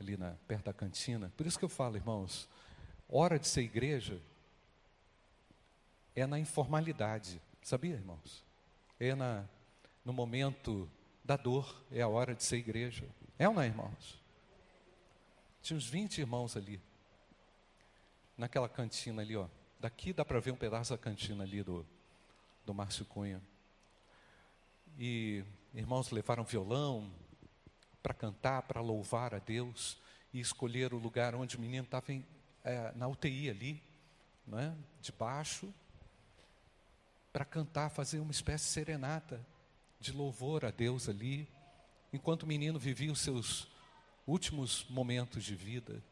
ali 0.00 0.16
na, 0.16 0.32
perto 0.48 0.64
da 0.64 0.72
cantina. 0.72 1.32
Por 1.36 1.46
isso 1.46 1.56
que 1.56 1.64
eu 1.64 1.68
falo, 1.68 1.94
irmãos, 1.94 2.48
hora 3.08 3.38
de 3.38 3.46
ser 3.46 3.62
igreja 3.62 4.20
é 6.12 6.26
na 6.26 6.40
informalidade, 6.40 7.40
sabia, 7.62 7.94
irmãos? 7.94 8.44
É 8.98 9.14
na, 9.14 9.44
no 10.04 10.12
momento 10.12 10.90
da 11.24 11.36
dor, 11.36 11.84
é 11.90 12.00
a 12.02 12.08
hora 12.08 12.34
de 12.34 12.42
ser 12.42 12.56
igreja. 12.56 13.08
É 13.38 13.48
ou 13.48 13.54
não 13.54 13.62
é, 13.62 13.66
irmãos? 13.66 14.20
Tinha 15.62 15.76
uns 15.76 15.88
20 15.88 16.18
irmãos 16.18 16.56
ali, 16.56 16.80
naquela 18.36 18.68
cantina 18.68 19.22
ali, 19.22 19.36
ó. 19.36 19.46
Daqui 19.78 20.12
dá 20.12 20.24
para 20.24 20.40
ver 20.40 20.52
um 20.52 20.56
pedaço 20.56 20.92
da 20.92 20.98
cantina 20.98 21.44
ali 21.44 21.62
do, 21.62 21.86
do 22.64 22.74
Márcio 22.74 23.04
Cunha. 23.04 23.40
E 24.98 25.44
irmãos 25.74 26.10
levaram 26.10 26.44
violão 26.44 27.10
para 28.02 28.12
cantar, 28.12 28.62
para 28.62 28.80
louvar 28.80 29.34
a 29.34 29.38
Deus 29.38 29.98
e 30.32 30.40
escolher 30.40 30.92
o 30.92 30.98
lugar 30.98 31.34
onde 31.34 31.56
o 31.56 31.60
menino 31.60 31.84
estava 31.84 32.12
é, 32.64 32.92
na 32.94 33.06
UTI 33.06 33.50
ali, 33.50 33.82
não 34.46 34.58
é? 34.58 34.74
debaixo, 35.00 35.72
para 37.32 37.44
cantar, 37.44 37.90
fazer 37.90 38.18
uma 38.18 38.32
espécie 38.32 38.64
de 38.64 38.70
serenata 38.70 39.44
de 40.02 40.12
louvor 40.12 40.64
a 40.64 40.70
Deus 40.70 41.08
ali, 41.08 41.48
enquanto 42.12 42.42
o 42.42 42.46
menino 42.46 42.78
vivia 42.78 43.12
os 43.12 43.20
seus 43.20 43.68
últimos 44.26 44.84
momentos 44.90 45.44
de 45.44 45.54
vida. 45.54 46.02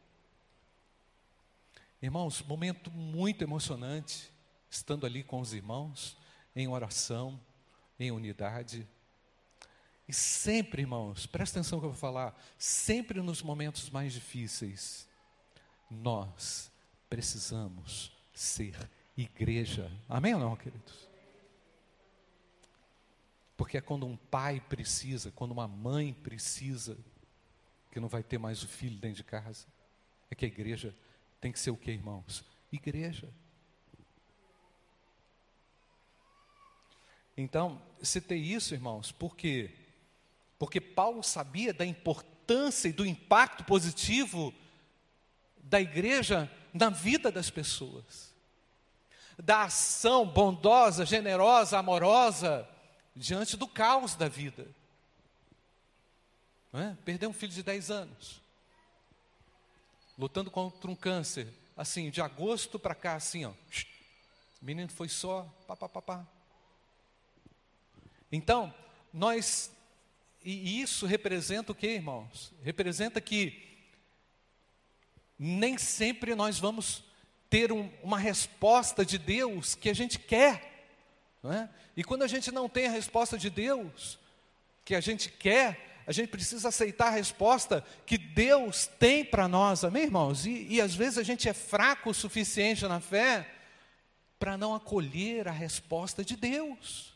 Irmãos, 2.01 2.41
momento 2.41 2.89
muito 2.89 3.43
emocionante, 3.43 4.31
estando 4.69 5.05
ali 5.05 5.23
com 5.23 5.39
os 5.39 5.53
irmãos, 5.53 6.17
em 6.55 6.67
oração, 6.67 7.39
em 7.99 8.11
unidade. 8.11 8.87
E 10.07 10.13
sempre, 10.13 10.81
irmãos, 10.81 11.27
presta 11.27 11.59
atenção 11.59 11.79
que 11.79 11.85
eu 11.85 11.91
vou 11.91 11.99
falar, 11.99 12.35
sempre 12.57 13.21
nos 13.21 13.43
momentos 13.43 13.89
mais 13.89 14.13
difíceis, 14.13 15.07
nós 15.89 16.71
precisamos 17.09 18.11
ser 18.33 18.89
igreja. 19.15 19.91
Amém 20.09 20.33
ou 20.33 20.39
não, 20.39 20.55
queridos? 20.55 21.10
Porque 23.61 23.77
é 23.77 23.81
quando 23.81 24.07
um 24.07 24.17
pai 24.17 24.59
precisa, 24.59 25.31
quando 25.35 25.51
uma 25.51 25.67
mãe 25.67 26.13
precisa, 26.15 26.97
que 27.91 27.99
não 27.99 28.07
vai 28.07 28.23
ter 28.23 28.39
mais 28.39 28.63
o 28.63 28.67
filho 28.67 28.97
dentro 28.97 29.17
de 29.17 29.23
casa, 29.23 29.67
é 30.31 30.33
que 30.33 30.45
a 30.45 30.47
igreja 30.47 30.95
tem 31.39 31.51
que 31.51 31.59
ser 31.59 31.69
o 31.69 31.77
que, 31.77 31.91
irmãos? 31.91 32.43
Igreja. 32.71 33.29
Então, 37.37 37.79
citei 38.01 38.39
isso, 38.39 38.73
irmãos, 38.73 39.11
por 39.11 39.35
quê? 39.35 39.69
Porque 40.57 40.81
Paulo 40.81 41.21
sabia 41.21 41.71
da 41.71 41.85
importância 41.85 42.89
e 42.89 42.93
do 42.93 43.05
impacto 43.05 43.63
positivo 43.63 44.51
da 45.57 45.79
igreja 45.79 46.51
na 46.73 46.89
vida 46.89 47.31
das 47.31 47.51
pessoas, 47.51 48.33
da 49.37 49.65
ação 49.65 50.25
bondosa, 50.25 51.05
generosa, 51.05 51.77
amorosa 51.77 52.67
diante 53.15 53.57
do 53.57 53.67
caos 53.67 54.15
da 54.15 54.27
vida. 54.27 54.67
É? 56.73 56.95
Perdeu 57.03 57.29
um 57.29 57.33
filho 57.33 57.51
de 57.51 57.63
10 57.63 57.91
anos, 57.91 58.41
lutando 60.17 60.49
contra 60.49 60.89
um 60.89 60.95
câncer, 60.95 61.47
assim, 61.75 62.09
de 62.09 62.21
agosto 62.21 62.79
para 62.79 62.95
cá, 62.95 63.15
assim, 63.15 63.43
ó. 63.45 63.51
O 64.61 64.65
menino 64.65 64.89
foi 64.89 65.09
só, 65.09 65.43
pá, 65.67 65.75
pá, 65.75 65.89
pá, 65.89 66.01
pá. 66.01 66.27
Então, 68.31 68.73
nós, 69.13 69.71
e 70.43 70.81
isso 70.81 71.05
representa 71.05 71.73
o 71.73 71.75
que, 71.75 71.87
irmãos? 71.87 72.53
Representa 72.63 73.19
que 73.19 73.69
nem 75.37 75.77
sempre 75.77 76.35
nós 76.35 76.59
vamos 76.59 77.03
ter 77.49 77.71
um, 77.71 77.91
uma 78.01 78.17
resposta 78.17 79.03
de 79.03 79.17
Deus 79.17 79.75
que 79.75 79.89
a 79.89 79.93
gente 79.93 80.17
quer. 80.17 80.70
Não 81.41 81.51
é? 81.51 81.69
E 81.95 82.03
quando 82.03 82.23
a 82.23 82.27
gente 82.27 82.51
não 82.51 82.69
tem 82.69 82.87
a 82.87 82.91
resposta 82.91 83.37
de 83.37 83.49
Deus 83.49 84.19
que 84.85 84.95
a 84.95 85.01
gente 85.01 85.29
quer, 85.29 86.03
a 86.05 86.11
gente 86.11 86.29
precisa 86.29 86.69
aceitar 86.69 87.07
a 87.07 87.11
resposta 87.11 87.83
que 88.05 88.17
Deus 88.17 88.87
tem 88.99 89.23
para 89.23 89.47
nós, 89.47 89.83
amém, 89.83 90.03
irmãos? 90.03 90.45
E, 90.45 90.67
e 90.69 90.81
às 90.81 90.95
vezes 90.95 91.17
a 91.17 91.23
gente 91.23 91.47
é 91.47 91.53
fraco 91.53 92.09
o 92.09 92.13
suficiente 92.13 92.85
na 92.87 92.99
fé 92.99 93.49
para 94.39 94.57
não 94.57 94.73
acolher 94.73 95.47
a 95.47 95.51
resposta 95.51 96.23
de 96.23 96.35
Deus. 96.35 97.13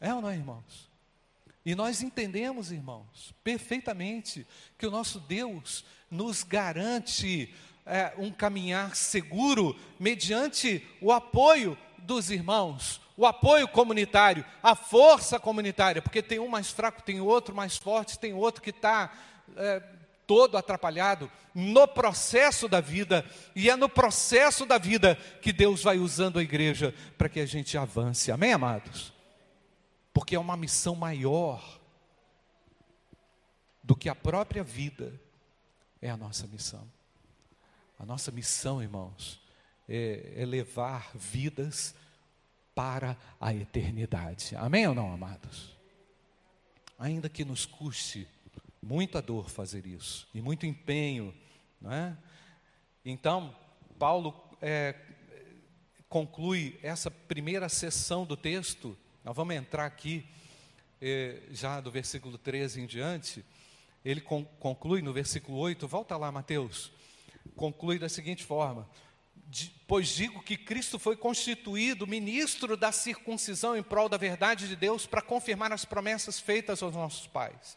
É 0.00 0.12
ou 0.14 0.22
não 0.22 0.30
é, 0.30 0.34
irmãos? 0.34 0.90
E 1.64 1.74
nós 1.74 2.02
entendemos, 2.02 2.72
irmãos, 2.72 3.34
perfeitamente 3.44 4.46
que 4.78 4.86
o 4.86 4.90
nosso 4.90 5.20
Deus 5.20 5.84
nos 6.10 6.42
garante 6.42 7.54
é, 7.84 8.14
um 8.16 8.30
caminhar 8.30 8.96
seguro 8.96 9.78
mediante 9.98 10.86
o 11.00 11.12
apoio 11.12 11.76
dos 12.02 12.30
irmãos, 12.30 13.00
o 13.16 13.26
apoio 13.26 13.68
comunitário, 13.68 14.44
a 14.62 14.74
força 14.74 15.38
comunitária, 15.38 16.00
porque 16.02 16.22
tem 16.22 16.38
um 16.38 16.48
mais 16.48 16.70
fraco, 16.70 17.02
tem 17.02 17.20
outro 17.20 17.54
mais 17.54 17.76
forte, 17.76 18.18
tem 18.18 18.32
outro 18.32 18.62
que 18.62 18.70
está 18.70 19.12
é, 19.56 19.82
todo 20.26 20.56
atrapalhado 20.56 21.30
no 21.54 21.86
processo 21.86 22.68
da 22.68 22.80
vida, 22.80 23.24
e 23.54 23.68
é 23.68 23.76
no 23.76 23.88
processo 23.88 24.64
da 24.64 24.78
vida 24.78 25.16
que 25.42 25.52
Deus 25.52 25.82
vai 25.82 25.98
usando 25.98 26.38
a 26.38 26.42
igreja 26.42 26.94
para 27.18 27.28
que 27.28 27.40
a 27.40 27.46
gente 27.46 27.76
avance. 27.76 28.30
Amém, 28.30 28.52
amados? 28.52 29.12
porque 30.12 30.34
é 30.34 30.38
uma 30.38 30.56
missão 30.56 30.94
maior 30.94 31.80
do 33.82 33.96
que 33.96 34.08
a 34.08 34.14
própria 34.14 34.62
vida, 34.62 35.18
é 36.00 36.10
a 36.10 36.16
nossa 36.16 36.46
missão. 36.46 36.86
A 37.98 38.04
nossa 38.04 38.30
missão, 38.30 38.82
irmãos, 38.82 39.39
é, 39.90 40.34
é 40.36 40.46
levar 40.46 41.10
vidas 41.14 41.94
para 42.74 43.16
a 43.40 43.52
eternidade. 43.52 44.56
Amém 44.56 44.86
ou 44.86 44.94
não, 44.94 45.12
amados? 45.12 45.76
Ainda 46.98 47.28
que 47.28 47.44
nos 47.44 47.66
custe 47.66 48.26
muita 48.80 49.20
dor 49.20 49.50
fazer 49.50 49.84
isso 49.84 50.26
e 50.32 50.40
muito 50.40 50.64
empenho, 50.64 51.34
não 51.80 51.92
é? 51.92 52.16
Então, 53.04 53.54
Paulo 53.98 54.34
é, 54.62 54.94
conclui 56.08 56.78
essa 56.82 57.10
primeira 57.10 57.68
sessão 57.68 58.24
do 58.24 58.36
texto 58.36 58.96
nós 59.22 59.36
vamos 59.36 59.54
entrar 59.54 59.84
aqui, 59.84 60.24
eh, 61.00 61.42
já 61.50 61.78
do 61.78 61.90
versículo 61.90 62.38
13 62.38 62.80
em 62.80 62.86
diante. 62.86 63.44
Ele 64.02 64.20
con 64.20 64.44
conclui 64.58 65.02
no 65.02 65.12
versículo 65.12 65.58
8, 65.58 65.86
volta 65.86 66.16
lá, 66.16 66.32
Mateus. 66.32 66.90
conclui 67.54 67.98
da 67.98 68.08
seguinte 68.08 68.42
forma: 68.42 68.88
Pois 69.86 70.08
digo 70.08 70.42
que 70.42 70.56
Cristo 70.56 70.98
foi 70.98 71.16
constituído 71.16 72.06
ministro 72.06 72.76
da 72.76 72.92
circuncisão 72.92 73.76
em 73.76 73.82
prol 73.82 74.08
da 74.08 74.16
verdade 74.16 74.68
de 74.68 74.76
Deus 74.76 75.04
para 75.06 75.20
confirmar 75.20 75.72
as 75.72 75.84
promessas 75.84 76.38
feitas 76.38 76.82
aos 76.82 76.94
nossos 76.94 77.26
pais. 77.26 77.76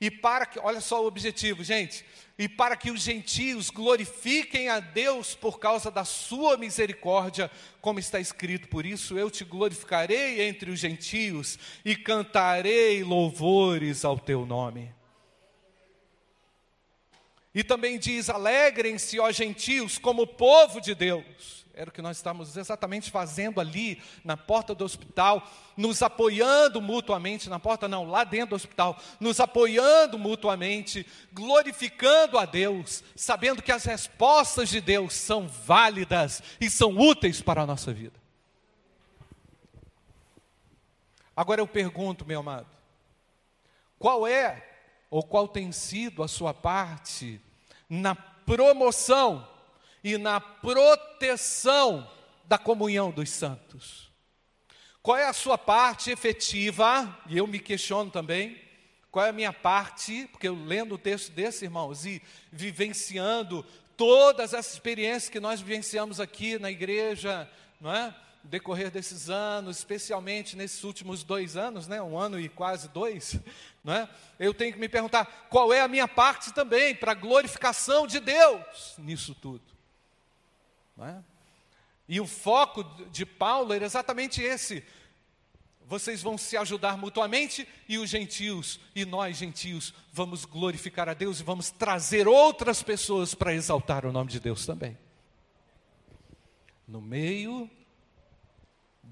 E 0.00 0.10
para 0.10 0.46
que, 0.46 0.58
olha 0.58 0.80
só 0.80 1.02
o 1.02 1.06
objetivo, 1.06 1.64
gente, 1.64 2.04
e 2.38 2.48
para 2.48 2.76
que 2.76 2.90
os 2.90 3.00
gentios 3.00 3.70
glorifiquem 3.70 4.68
a 4.68 4.80
Deus 4.80 5.34
por 5.34 5.58
causa 5.58 5.90
da 5.90 6.04
sua 6.04 6.56
misericórdia, 6.56 7.50
como 7.80 7.98
está 7.98 8.20
escrito, 8.20 8.68
por 8.68 8.84
isso 8.84 9.16
eu 9.18 9.30
te 9.30 9.44
glorificarei 9.44 10.42
entre 10.42 10.70
os 10.70 10.78
gentios 10.78 11.58
e 11.84 11.94
cantarei 11.96 13.02
louvores 13.04 14.04
ao 14.04 14.18
teu 14.18 14.44
nome. 14.44 14.92
E 17.54 17.62
também 17.62 17.98
diz: 17.98 18.28
alegrem-se, 18.28 19.20
ó 19.20 19.30
gentios, 19.30 19.96
como 19.98 20.26
povo 20.26 20.80
de 20.80 20.94
Deus. 20.94 21.64
Era 21.76 21.90
o 21.90 21.92
que 21.92 22.02
nós 22.02 22.16
estávamos 22.16 22.56
exatamente 22.56 23.10
fazendo 23.10 23.60
ali 23.60 24.00
na 24.24 24.36
porta 24.36 24.74
do 24.74 24.84
hospital, 24.84 25.42
nos 25.76 26.02
apoiando 26.02 26.80
mutuamente, 26.80 27.50
na 27.50 27.58
porta 27.58 27.88
não, 27.88 28.04
lá 28.04 28.22
dentro 28.22 28.50
do 28.50 28.56
hospital, 28.56 28.96
nos 29.18 29.40
apoiando 29.40 30.16
mutuamente, 30.16 31.04
glorificando 31.32 32.38
a 32.38 32.44
Deus, 32.44 33.02
sabendo 33.16 33.60
que 33.60 33.72
as 33.72 33.84
respostas 33.84 34.68
de 34.68 34.80
Deus 34.80 35.14
são 35.14 35.48
válidas 35.48 36.40
e 36.60 36.70
são 36.70 36.96
úteis 36.96 37.42
para 37.42 37.62
a 37.62 37.66
nossa 37.66 37.92
vida. 37.92 38.22
Agora 41.36 41.60
eu 41.60 41.66
pergunto, 41.66 42.24
meu 42.24 42.38
amado, 42.38 42.68
qual 43.98 44.28
é 44.28 44.73
ou 45.14 45.22
qual 45.22 45.46
tem 45.46 45.70
sido 45.70 46.24
a 46.24 46.26
sua 46.26 46.52
parte 46.52 47.40
na 47.88 48.16
promoção 48.16 49.48
e 50.02 50.18
na 50.18 50.40
proteção 50.40 52.10
da 52.46 52.58
comunhão 52.58 53.12
dos 53.12 53.30
santos. 53.30 54.10
Qual 55.00 55.16
é 55.16 55.28
a 55.28 55.32
sua 55.32 55.56
parte 55.56 56.10
efetiva? 56.10 57.16
E 57.28 57.38
eu 57.38 57.46
me 57.46 57.60
questiono 57.60 58.10
também. 58.10 58.60
Qual 59.08 59.24
é 59.24 59.28
a 59.28 59.32
minha 59.32 59.52
parte? 59.52 60.26
Porque 60.32 60.48
eu 60.48 60.56
lendo 60.56 60.96
o 60.96 60.98
texto 60.98 61.30
desse, 61.30 61.64
irmãos, 61.64 62.04
e 62.04 62.20
vivenciando 62.50 63.64
todas 63.96 64.52
as 64.52 64.72
experiências 64.72 65.30
que 65.30 65.38
nós 65.38 65.60
vivenciamos 65.60 66.18
aqui 66.18 66.58
na 66.58 66.72
igreja, 66.72 67.48
não 67.80 67.94
é? 67.94 68.12
Decorrer 68.44 68.90
desses 68.90 69.30
anos, 69.30 69.78
especialmente 69.78 70.54
nesses 70.54 70.84
últimos 70.84 71.24
dois 71.24 71.56
anos, 71.56 71.88
né? 71.88 72.00
Um 72.02 72.18
ano 72.18 72.38
e 72.38 72.48
quase 72.48 72.88
dois, 72.88 73.40
não 73.82 73.94
é? 73.94 74.08
Eu 74.38 74.52
tenho 74.52 74.72
que 74.72 74.78
me 74.78 74.88
perguntar 74.88 75.48
qual 75.48 75.72
é 75.72 75.80
a 75.80 75.88
minha 75.88 76.06
parte 76.06 76.52
também 76.52 76.94
para 76.94 77.12
a 77.12 77.14
glorificação 77.14 78.06
de 78.06 78.20
Deus 78.20 78.94
nisso 78.98 79.34
tudo. 79.34 79.64
Não 80.96 81.06
é? 81.06 81.24
E 82.08 82.20
o 82.20 82.26
foco 82.26 82.84
de 83.10 83.24
Paulo 83.24 83.72
era 83.72 83.84
exatamente 83.84 84.42
esse. 84.42 84.84
Vocês 85.86 86.22
vão 86.22 86.38
se 86.38 86.56
ajudar 86.56 86.96
mutuamente 86.96 87.68
e 87.88 87.98
os 87.98 88.08
gentios 88.08 88.80
e 88.94 89.04
nós 89.04 89.36
gentios 89.36 89.92
vamos 90.12 90.44
glorificar 90.44 91.08
a 91.08 91.14
Deus 91.14 91.40
e 91.40 91.42
vamos 91.42 91.70
trazer 91.70 92.26
outras 92.26 92.82
pessoas 92.82 93.34
para 93.34 93.54
exaltar 93.54 94.06
o 94.06 94.12
nome 94.12 94.30
de 94.30 94.40
Deus 94.40 94.64
também. 94.64 94.96
No 96.88 97.00
meio 97.00 97.70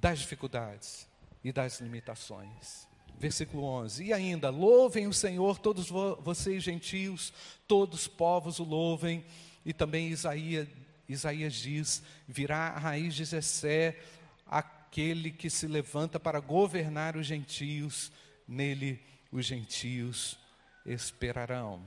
das 0.02 0.18
dificuldades 0.18 1.08
e 1.42 1.50
das 1.50 1.80
limitações 1.80 2.90
versículo 3.22 3.62
11. 3.62 4.02
E 4.02 4.12
ainda, 4.12 4.50
louvem 4.50 5.06
o 5.06 5.12
Senhor, 5.12 5.56
todos 5.58 5.88
vo 5.88 6.16
vocês 6.16 6.60
gentios, 6.60 7.32
todos 7.68 8.08
povos 8.08 8.58
o 8.58 8.64
louvem. 8.64 9.24
E 9.64 9.72
também 9.72 10.08
Isaías, 10.08 10.66
Isaías 11.08 11.54
diz: 11.54 12.02
virá 12.26 12.70
a 12.70 12.78
raiz 12.78 13.14
de 13.14 13.24
Jessé, 13.24 14.00
aquele 14.44 15.30
que 15.30 15.48
se 15.48 15.68
levanta 15.68 16.18
para 16.18 16.40
governar 16.40 17.16
os 17.16 17.24
gentios, 17.24 18.10
nele 18.46 19.00
os 19.30 19.46
gentios 19.46 20.36
esperarão. 20.84 21.86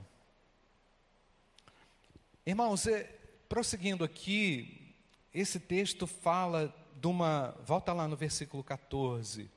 Irmãos, 2.46 2.86
é, 2.86 3.04
prosseguindo 3.46 4.04
aqui, 4.04 4.94
esse 5.34 5.60
texto 5.60 6.06
fala 6.06 6.74
de 6.96 7.06
uma. 7.06 7.54
Volta 7.64 7.92
lá 7.92 8.08
no 8.08 8.16
versículo 8.16 8.64
14 8.64 9.48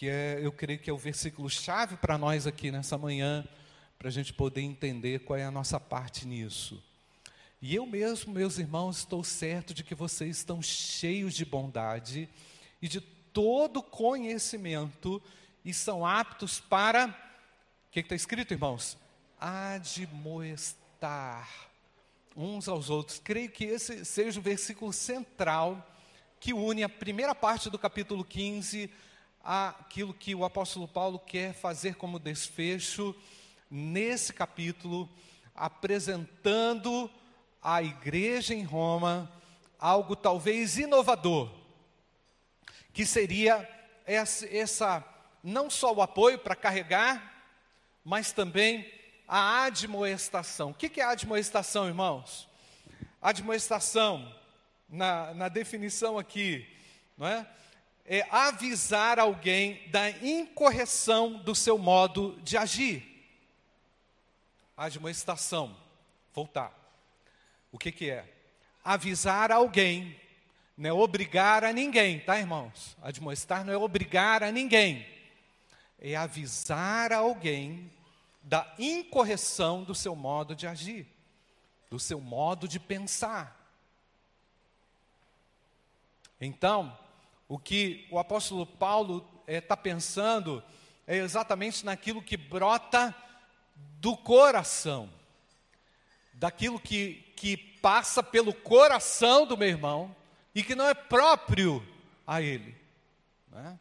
que 0.00 0.08
é, 0.08 0.40
eu 0.42 0.50
creio 0.50 0.78
que 0.78 0.88
é 0.88 0.92
o 0.94 0.96
versículo 0.96 1.50
chave 1.50 1.98
para 1.98 2.16
nós 2.16 2.46
aqui 2.46 2.70
nessa 2.70 2.96
manhã, 2.96 3.46
para 3.98 4.08
a 4.08 4.10
gente 4.10 4.32
poder 4.32 4.62
entender 4.62 5.26
qual 5.26 5.38
é 5.38 5.44
a 5.44 5.50
nossa 5.50 5.78
parte 5.78 6.26
nisso. 6.26 6.82
E 7.60 7.74
eu 7.74 7.84
mesmo, 7.84 8.32
meus 8.32 8.56
irmãos, 8.56 9.00
estou 9.00 9.22
certo 9.22 9.74
de 9.74 9.84
que 9.84 9.94
vocês 9.94 10.38
estão 10.38 10.62
cheios 10.62 11.34
de 11.34 11.44
bondade 11.44 12.30
e 12.80 12.88
de 12.88 13.02
todo 13.02 13.82
conhecimento 13.82 15.22
e 15.62 15.74
são 15.74 16.06
aptos 16.06 16.58
para, 16.58 17.08
o 17.08 17.14
que 17.90 18.00
está 18.00 18.14
escrito, 18.14 18.54
irmãos? 18.54 18.96
Admoestar 19.38 21.46
uns 22.34 22.68
aos 22.68 22.88
outros. 22.88 23.18
Creio 23.18 23.50
que 23.50 23.64
esse 23.64 24.02
seja 24.06 24.40
o 24.40 24.42
versículo 24.42 24.94
central 24.94 25.86
que 26.40 26.54
une 26.54 26.82
a 26.82 26.88
primeira 26.88 27.34
parte 27.34 27.68
do 27.68 27.78
capítulo 27.78 28.24
15 28.24 28.90
aquilo 29.44 30.14
que 30.14 30.34
o 30.34 30.42
apóstolo 30.42 30.88
Paulo 30.88 31.18
quer 31.18 31.52
fazer 31.52 31.96
como 31.96 32.18
desfecho 32.18 33.14
nesse 33.70 34.32
capítulo, 34.32 35.06
apresentando 35.54 37.10
à 37.62 37.82
igreja 37.82 38.54
em 38.54 38.62
Roma 38.62 39.30
algo 39.78 40.16
talvez 40.16 40.78
inovador, 40.78 41.50
que 42.92 43.04
seria 43.04 43.68
essa, 44.06 44.46
essa 44.46 45.04
não 45.44 45.68
só 45.68 45.92
o 45.92 46.00
apoio 46.00 46.38
para 46.38 46.56
carregar, 46.56 47.44
mas 48.02 48.32
também 48.32 48.90
a 49.28 49.64
admoestação. 49.64 50.70
O 50.70 50.74
que 50.74 51.00
é 51.00 51.04
admoestação, 51.04 51.86
irmãos? 51.86 52.48
Admoestação, 53.20 54.34
na, 54.90 55.32
na 55.34 55.48
definição 55.48 56.18
aqui, 56.18 56.66
não 57.16 57.26
é? 57.26 57.46
é 58.04 58.26
avisar 58.30 59.18
alguém 59.18 59.88
da 59.88 60.10
incorreção 60.10 61.34
do 61.34 61.54
seu 61.54 61.78
modo 61.78 62.38
de 62.42 62.56
agir. 62.56 63.06
Admoestação, 64.76 65.76
voltar. 66.34 66.76
O 67.70 67.78
que, 67.78 67.92
que 67.92 68.10
é? 68.10 68.28
Avisar 68.82 69.52
alguém, 69.52 70.18
não 70.76 70.90
é 70.90 70.92
obrigar 70.92 71.62
a 71.62 71.72
ninguém, 71.72 72.18
tá, 72.18 72.38
irmãos? 72.38 72.96
Admoestar 73.00 73.64
não 73.64 73.72
é 73.72 73.76
obrigar 73.76 74.42
a 74.42 74.50
ninguém, 74.50 75.06
é 75.98 76.16
avisar 76.16 77.12
alguém 77.12 77.92
da 78.42 78.74
incorreção 78.78 79.84
do 79.84 79.94
seu 79.94 80.16
modo 80.16 80.56
de 80.56 80.66
agir, 80.66 81.06
do 81.90 82.00
seu 82.00 82.20
modo 82.20 82.66
de 82.66 82.80
pensar. 82.80 83.59
Então, 86.40 86.96
o 87.46 87.58
que 87.58 88.06
o 88.10 88.18
apóstolo 88.18 88.64
Paulo 88.64 89.28
está 89.46 89.74
eh, 89.74 89.76
pensando 89.76 90.62
é 91.06 91.16
exatamente 91.16 91.84
naquilo 91.84 92.22
que 92.22 92.36
brota 92.36 93.14
do 93.74 94.16
coração, 94.16 95.10
daquilo 96.32 96.80
que, 96.80 97.32
que 97.36 97.56
passa 97.56 98.22
pelo 98.22 98.54
coração 98.54 99.44
do 99.44 99.56
meu 99.56 99.68
irmão 99.68 100.16
e 100.54 100.62
que 100.62 100.74
não 100.74 100.88
é 100.88 100.94
próprio 100.94 101.86
a 102.26 102.40
ele. 102.40 102.74
Né? 103.50 103.78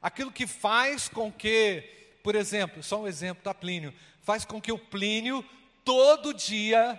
Aquilo 0.00 0.32
que 0.32 0.46
faz 0.46 1.08
com 1.08 1.30
que, 1.30 1.82
por 2.22 2.34
exemplo, 2.34 2.82
só 2.82 3.02
um 3.02 3.08
exemplo 3.08 3.44
da 3.44 3.52
Plínio, 3.52 3.92
faz 4.22 4.44
com 4.44 4.60
que 4.60 4.72
o 4.72 4.78
Plínio 4.78 5.44
todo 5.84 6.32
dia 6.32 6.98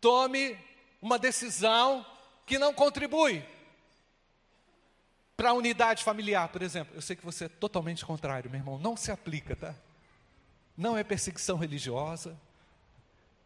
tome 0.00 0.56
uma 1.00 1.18
decisão 1.18 2.04
que 2.46 2.58
não 2.58 2.72
contribui 2.72 3.42
para 5.40 5.48
a 5.48 5.52
unidade 5.54 6.04
familiar, 6.04 6.50
por 6.50 6.60
exemplo. 6.60 6.94
Eu 6.94 7.00
sei 7.00 7.16
que 7.16 7.24
você 7.24 7.46
é 7.46 7.48
totalmente 7.48 8.04
contrário, 8.04 8.50
meu 8.50 8.60
irmão. 8.60 8.78
Não 8.78 8.94
se 8.94 9.10
aplica, 9.10 9.56
tá? 9.56 9.74
Não 10.76 10.98
é 10.98 11.02
perseguição 11.02 11.56
religiosa. 11.56 12.38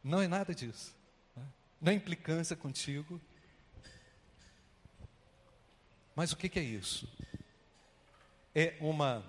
Não 0.03 0.21
é 0.21 0.27
nada 0.27 0.53
disso. 0.53 0.93
Né? 1.37 1.45
Não 1.81 1.93
é 1.93 1.95
implicância 1.95 2.57
contigo. 2.57 3.21
Mas 6.17 6.33
o 6.33 6.37
que, 6.37 6.49
que 6.49 6.59
é 6.59 6.65
isso? 6.65 7.09
É 8.53 8.77
uma 8.81 9.25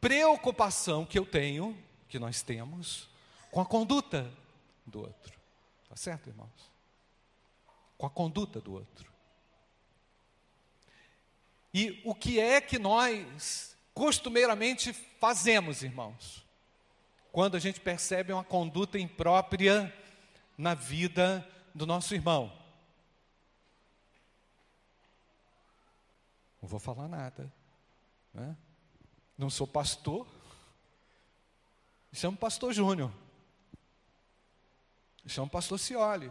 preocupação 0.00 1.04
que 1.04 1.18
eu 1.18 1.26
tenho, 1.26 1.76
que 2.08 2.16
nós 2.16 2.42
temos, 2.42 3.08
com 3.50 3.60
a 3.60 3.66
conduta 3.66 4.32
do 4.86 5.00
outro. 5.00 5.36
Tá 5.88 5.96
certo, 5.96 6.28
irmãos? 6.28 6.70
Com 7.98 8.06
a 8.06 8.10
conduta 8.10 8.60
do 8.60 8.72
outro. 8.72 9.11
E 11.74 12.02
o 12.04 12.14
que 12.14 12.38
é 12.38 12.60
que 12.60 12.78
nós 12.78 13.76
costumeiramente 13.94 14.92
fazemos, 14.92 15.82
irmãos? 15.82 16.44
Quando 17.30 17.56
a 17.56 17.60
gente 17.60 17.80
percebe 17.80 18.32
uma 18.32 18.44
conduta 18.44 18.98
imprópria 18.98 19.92
na 20.56 20.74
vida 20.74 21.48
do 21.74 21.86
nosso 21.86 22.14
irmão? 22.14 22.52
Não 26.60 26.68
vou 26.68 26.78
falar 26.78 27.08
nada. 27.08 27.52
Né? 28.34 28.56
Não 29.36 29.48
sou 29.48 29.66
pastor. 29.66 30.26
Chamo 32.12 32.36
pastor 32.36 32.72
Júnior. 32.74 33.10
Chamo 35.26 35.48
pastor 35.48 35.78
Cioli. 35.78 36.30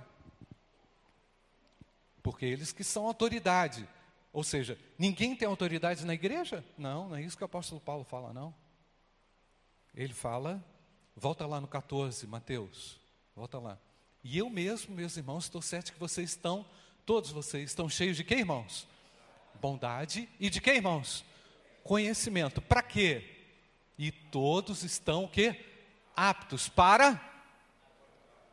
Porque 2.22 2.46
eles 2.46 2.72
que 2.72 2.84
são 2.84 3.08
autoridade. 3.08 3.90
Ou 4.34 4.44
seja, 4.44 4.78
ninguém 4.98 5.36
tem 5.36 5.48
autoridade 5.48 6.06
na 6.06 6.14
igreja? 6.14 6.64
Não, 6.78 7.10
não 7.10 7.16
é 7.16 7.22
isso 7.22 7.36
que 7.36 7.44
o 7.44 7.46
apóstolo 7.46 7.82
Paulo 7.82 8.04
fala, 8.04 8.34
não. 8.34 8.54
Ele 9.94 10.14
fala, 10.14 10.64
volta 11.16 11.46
lá 11.46 11.60
no 11.60 11.68
14, 11.68 12.26
Mateus, 12.28 13.00
volta 13.36 13.60
lá. 13.60 13.78
E 14.24 14.38
eu 14.38 14.50
mesmo, 14.50 14.96
meus 14.96 15.18
irmãos, 15.18 15.46
estou 15.46 15.62
certo 15.62 15.92
que 15.92 16.00
vocês 16.00 16.30
estão, 16.30 16.66
todos 17.06 17.32
vocês 17.32 17.72
estão 17.72 17.90
cheios 17.90 18.16
de 18.16 18.24
quê, 18.24 18.36
irmãos? 18.36 18.88
Bondade 19.60 20.30
e 20.40 20.50
de 20.50 20.62
quê, 20.62 20.76
irmãos? 20.76 21.26
Conhecimento. 21.84 22.62
Para 22.62 22.82
quê? 22.82 23.40
E 23.98 24.12
todos 24.12 24.84
estão 24.84 25.26
o 25.26 25.30
quê? 25.30 25.66
Aptos 26.16 26.70
para 26.70 27.20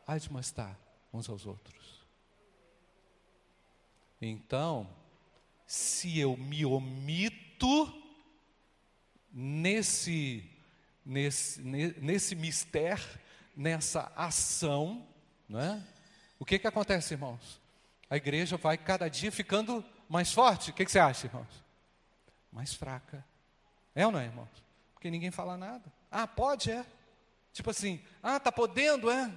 admoestar 0.05 0.77
uns 1.13 1.29
aos 1.29 1.45
outros. 1.45 2.03
Então, 4.21 4.89
se 5.69 6.17
eu 6.17 6.35
me 6.35 6.65
omito 6.65 7.93
nesse, 9.31 10.43
nesse, 11.05 11.61
nesse 11.61 12.33
mistério, 12.33 13.07
nessa 13.55 14.11
ação, 14.15 15.07
né? 15.47 15.85
o 16.39 16.45
que, 16.45 16.57
que 16.57 16.65
acontece, 16.65 17.13
irmãos? 17.13 17.61
A 18.09 18.17
igreja 18.17 18.57
vai 18.57 18.79
cada 18.79 19.07
dia 19.07 19.31
ficando 19.31 19.85
mais 20.09 20.33
forte. 20.33 20.71
O 20.71 20.73
que, 20.73 20.83
que 20.83 20.91
você 20.91 20.97
acha, 20.97 21.27
irmãos? 21.27 21.63
Mais 22.51 22.73
fraca. 22.73 23.23
É 23.93 24.03
ou 24.07 24.11
não 24.11 24.19
é, 24.19 24.25
irmãos? 24.25 24.49
Porque 24.95 25.11
ninguém 25.11 25.29
fala 25.29 25.55
nada. 25.55 25.93
Ah, 26.09 26.25
pode, 26.25 26.71
é. 26.71 26.83
Tipo 27.53 27.69
assim, 27.69 28.03
ah, 28.23 28.39
tá 28.39 28.51
podendo, 28.51 29.11
é. 29.11 29.31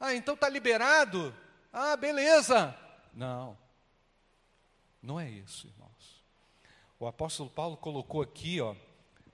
Ah, 0.00 0.12
então 0.16 0.36
tá 0.36 0.48
liberado. 0.48 1.32
Ah, 1.72 1.96
beleza. 1.96 2.76
Não. 3.14 3.56
Não 5.02 5.18
é 5.18 5.28
isso, 5.28 5.66
irmãos. 5.66 6.24
O 6.98 7.06
apóstolo 7.06 7.48
Paulo 7.48 7.76
colocou 7.76 8.22
aqui, 8.22 8.60
ó, 8.60 8.74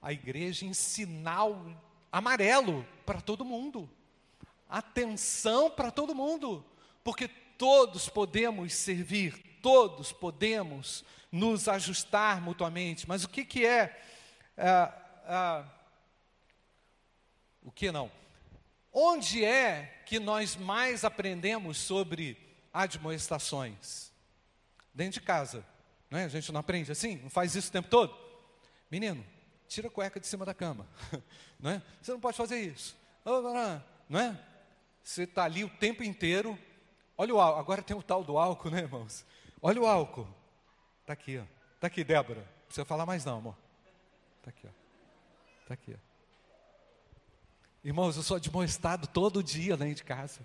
a 0.02 0.12
igreja 0.12 0.66
em 0.66 0.74
sinal 0.74 1.64
amarelo 2.12 2.86
para 3.06 3.20
todo 3.20 3.44
mundo. 3.44 3.88
Atenção 4.68 5.70
para 5.70 5.90
todo 5.90 6.14
mundo, 6.14 6.64
porque 7.02 7.26
todos 7.26 8.08
podemos 8.08 8.74
servir, 8.74 9.58
todos 9.62 10.12
podemos 10.12 11.04
nos 11.32 11.68
ajustar 11.68 12.40
mutuamente. 12.40 13.08
Mas 13.08 13.24
o 13.24 13.28
que, 13.28 13.44
que 13.44 13.64
é, 13.64 14.00
é, 14.56 14.92
é 15.26 15.64
o 17.62 17.72
que 17.72 17.90
não? 17.90 18.10
Onde 18.92 19.44
é 19.44 20.02
que 20.06 20.20
nós 20.20 20.54
mais 20.54 21.04
aprendemos 21.04 21.78
sobre 21.78 22.36
admoestações? 22.72 24.13
Dentro 24.94 25.20
de 25.20 25.26
casa. 25.26 25.64
Não 26.10 26.18
é? 26.18 26.24
A 26.24 26.28
gente 26.28 26.52
não 26.52 26.60
aprende 26.60 26.92
assim, 26.92 27.16
não 27.16 27.30
faz 27.30 27.54
isso 27.54 27.68
o 27.68 27.72
tempo 27.72 27.88
todo. 27.88 28.16
Menino, 28.90 29.24
tira 29.66 29.88
a 29.88 29.90
cueca 29.90 30.20
de 30.20 30.26
cima 30.26 30.44
da 30.44 30.54
cama. 30.54 30.86
Não 31.58 31.70
é? 31.70 31.82
Você 32.00 32.12
não 32.12 32.20
pode 32.20 32.36
fazer 32.36 32.60
isso. 32.60 32.96
Não 34.08 34.20
é? 34.20 34.38
Você 35.02 35.24
está 35.24 35.44
ali 35.44 35.64
o 35.64 35.68
tempo 35.68 36.04
inteiro. 36.04 36.58
Olha 37.16 37.34
o 37.34 37.40
álcool. 37.40 37.58
Agora 37.60 37.82
tem 37.82 37.96
o 37.96 38.02
tal 38.02 38.22
do 38.22 38.38
álcool, 38.38 38.70
né, 38.70 38.80
irmãos? 38.80 39.24
Olha 39.60 39.80
o 39.80 39.86
álcool. 39.86 40.28
Está 41.00 41.14
aqui, 41.14 41.38
ó. 41.38 41.44
Está 41.74 41.86
aqui, 41.86 42.04
Débora. 42.04 42.40
Não 42.40 42.66
precisa 42.66 42.84
falar 42.84 43.06
mais 43.06 43.24
não, 43.24 43.38
amor. 43.38 43.56
Está 44.38 44.50
aqui, 44.50 44.66
ó. 44.66 45.62
Está 45.62 45.74
aqui, 45.74 45.94
ó. 45.94 45.98
Irmãos, 47.82 48.16
eu 48.16 48.22
sou 48.22 48.36
admoestado 48.36 49.06
todo 49.06 49.42
dia 49.42 49.76
dentro 49.76 49.96
de 49.96 50.04
casa. 50.04 50.40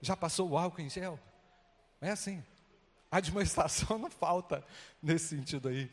Já 0.00 0.16
passou 0.16 0.50
o 0.50 0.58
álcool 0.58 0.82
em 0.82 0.90
gel? 0.90 1.18
É 2.00 2.10
assim. 2.10 2.44
Admoestação 3.14 3.96
não 3.96 4.10
falta 4.10 4.66
nesse 5.00 5.28
sentido 5.36 5.68
aí. 5.68 5.88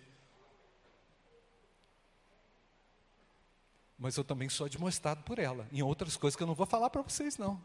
Mas 3.95 4.17
eu 4.17 4.23
também 4.23 4.49
sou 4.49 4.65
admoestado 4.65 5.21
por 5.21 5.37
ela, 5.37 5.67
em 5.71 5.83
outras 5.83 6.17
coisas 6.17 6.35
que 6.35 6.41
eu 6.41 6.47
não 6.47 6.55
vou 6.55 6.65
falar 6.65 6.89
para 6.89 7.03
vocês, 7.03 7.37
não. 7.37 7.63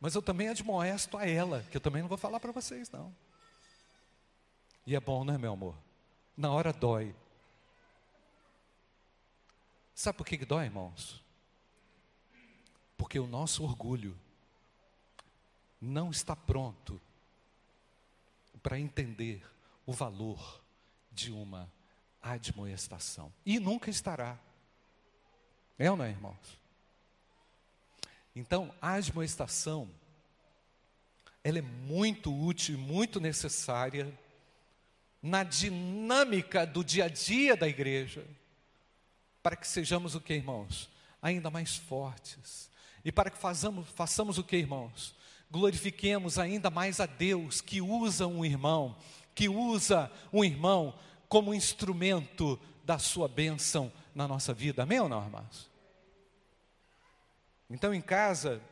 Mas 0.00 0.16
eu 0.16 0.22
também 0.22 0.48
admoesto 0.48 1.16
a 1.16 1.24
ela, 1.24 1.64
que 1.70 1.76
eu 1.76 1.80
também 1.80 2.02
não 2.02 2.08
vou 2.08 2.18
falar 2.18 2.40
para 2.40 2.50
vocês, 2.50 2.90
não. 2.90 3.14
E 4.84 4.96
é 4.96 5.00
bom, 5.00 5.24
né, 5.24 5.38
meu 5.38 5.52
amor? 5.52 5.76
Na 6.36 6.50
hora 6.50 6.72
dói. 6.72 7.14
Sabe 9.94 10.18
por 10.18 10.26
que, 10.26 10.36
que 10.36 10.44
dói, 10.44 10.64
irmãos? 10.64 11.22
Porque 12.96 13.20
o 13.20 13.26
nosso 13.28 13.62
orgulho 13.62 14.18
não 15.80 16.10
está 16.10 16.34
pronto 16.34 17.00
para 18.66 18.80
entender 18.80 19.40
o 19.86 19.92
valor 19.92 20.60
de 21.12 21.30
uma 21.30 21.72
admoestação. 22.20 23.32
E 23.44 23.60
nunca 23.60 23.90
estará. 23.90 24.36
É 25.78 25.88
ou 25.88 25.96
não 25.96 26.04
é, 26.04 26.10
irmãos? 26.10 26.58
Então, 28.34 28.74
a 28.82 28.94
admoestação, 28.94 29.88
ela 31.44 31.60
é 31.60 31.62
muito 31.62 32.36
útil 32.36 32.76
muito 32.76 33.20
necessária 33.20 34.12
na 35.22 35.44
dinâmica 35.44 36.66
do 36.66 36.82
dia 36.82 37.04
a 37.04 37.08
dia 37.08 37.56
da 37.56 37.68
igreja, 37.68 38.26
para 39.44 39.54
que 39.54 39.68
sejamos 39.68 40.16
o 40.16 40.20
que, 40.20 40.34
irmãos? 40.34 40.90
Ainda 41.22 41.50
mais 41.50 41.76
fortes. 41.76 42.68
E 43.04 43.12
para 43.12 43.30
que 43.30 43.38
façamos, 43.38 43.88
façamos 43.90 44.38
o 44.38 44.42
que, 44.42 44.56
irmãos? 44.56 45.14
Glorifiquemos 45.50 46.38
ainda 46.38 46.70
mais 46.70 47.00
a 47.00 47.06
Deus 47.06 47.60
que 47.60 47.80
usa 47.80 48.26
um 48.26 48.44
irmão, 48.44 48.96
que 49.34 49.48
usa 49.48 50.10
um 50.32 50.44
irmão 50.44 50.94
como 51.28 51.54
instrumento 51.54 52.58
da 52.84 52.98
sua 52.98 53.28
bênção 53.28 53.92
na 54.14 54.26
nossa 54.26 54.54
vida. 54.54 54.82
Amém 54.82 55.00
ou 55.00 55.08
não, 55.08 55.22
irmãos? 55.24 55.70
Então, 57.68 57.92
em 57.92 58.00
casa, 58.00 58.62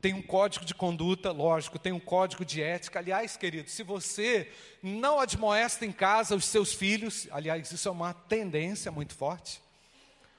tem 0.00 0.14
um 0.14 0.22
código 0.22 0.64
de 0.64 0.74
conduta, 0.74 1.32
lógico, 1.32 1.78
tem 1.78 1.92
um 1.92 2.00
código 2.00 2.44
de 2.44 2.62
ética. 2.62 2.98
Aliás, 2.98 3.36
querido, 3.36 3.68
se 3.68 3.82
você 3.82 4.50
não 4.82 5.20
admoesta 5.20 5.84
em 5.84 5.92
casa 5.92 6.36
os 6.36 6.44
seus 6.44 6.72
filhos, 6.72 7.28
aliás, 7.30 7.70
isso 7.70 7.88
é 7.88 7.92
uma 7.92 8.14
tendência 8.14 8.90
muito 8.90 9.14
forte. 9.14 9.60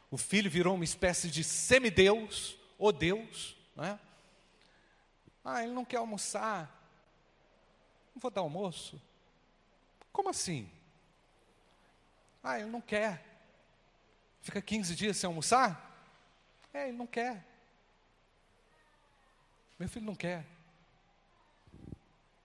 O 0.10 0.18
filho 0.18 0.50
virou 0.50 0.76
uma 0.76 0.84
espécie 0.84 1.30
de 1.30 1.44
semideus, 1.44 2.58
ou 2.78 2.92
Deus, 2.92 3.56
não 3.76 3.84
é? 3.84 4.00
Ah, 5.44 5.64
ele 5.64 5.74
não 5.74 5.86
quer 5.86 5.98
almoçar. 5.98 6.66
Não 8.14 8.22
vou 8.22 8.32
dar 8.32 8.42
almoço? 8.42 9.02
Como 10.12 10.30
assim? 10.30 10.70
Ah, 12.44 12.60
ele 12.60 12.70
não 12.70 12.82
quer. 12.82 13.26
Fica 14.42 14.62
15 14.62 14.96
dias 14.96 15.18
sem 15.18 15.28
almoçar? 15.28 15.86
É, 16.74 16.88
ele 16.88 16.98
não 16.98 17.08
quer. 17.08 17.46
Meu 19.78 19.88
filho 19.88 20.06
não 20.06 20.16
quer. 20.16 20.46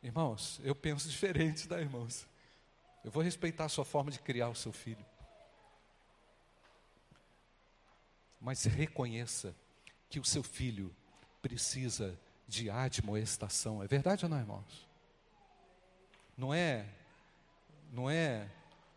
Irmãos, 0.02 0.60
eu 0.62 0.74
penso 0.74 1.08
diferente, 1.08 1.66
tá, 1.66 1.80
irmãos? 1.80 2.26
Eu 3.02 3.10
vou 3.10 3.22
respeitar 3.22 3.64
a 3.64 3.68
sua 3.68 3.84
forma 3.84 4.10
de 4.10 4.18
criar 4.18 4.48
o 4.48 4.54
seu 4.54 4.72
filho. 4.72 5.04
Mas 8.40 8.64
reconheça 8.64 9.54
que 10.10 10.20
o 10.20 10.24
seu 10.24 10.42
filho 10.42 10.94
precisa 11.40 12.18
de 12.46 12.70
admoestação. 12.70 13.82
É 13.82 13.86
verdade 13.86 14.24
ou 14.24 14.30
não, 14.30 14.38
irmãos? 14.38 14.86
Não 16.36 16.52
é, 16.52 16.86
não 17.92 18.10
é 18.10 18.48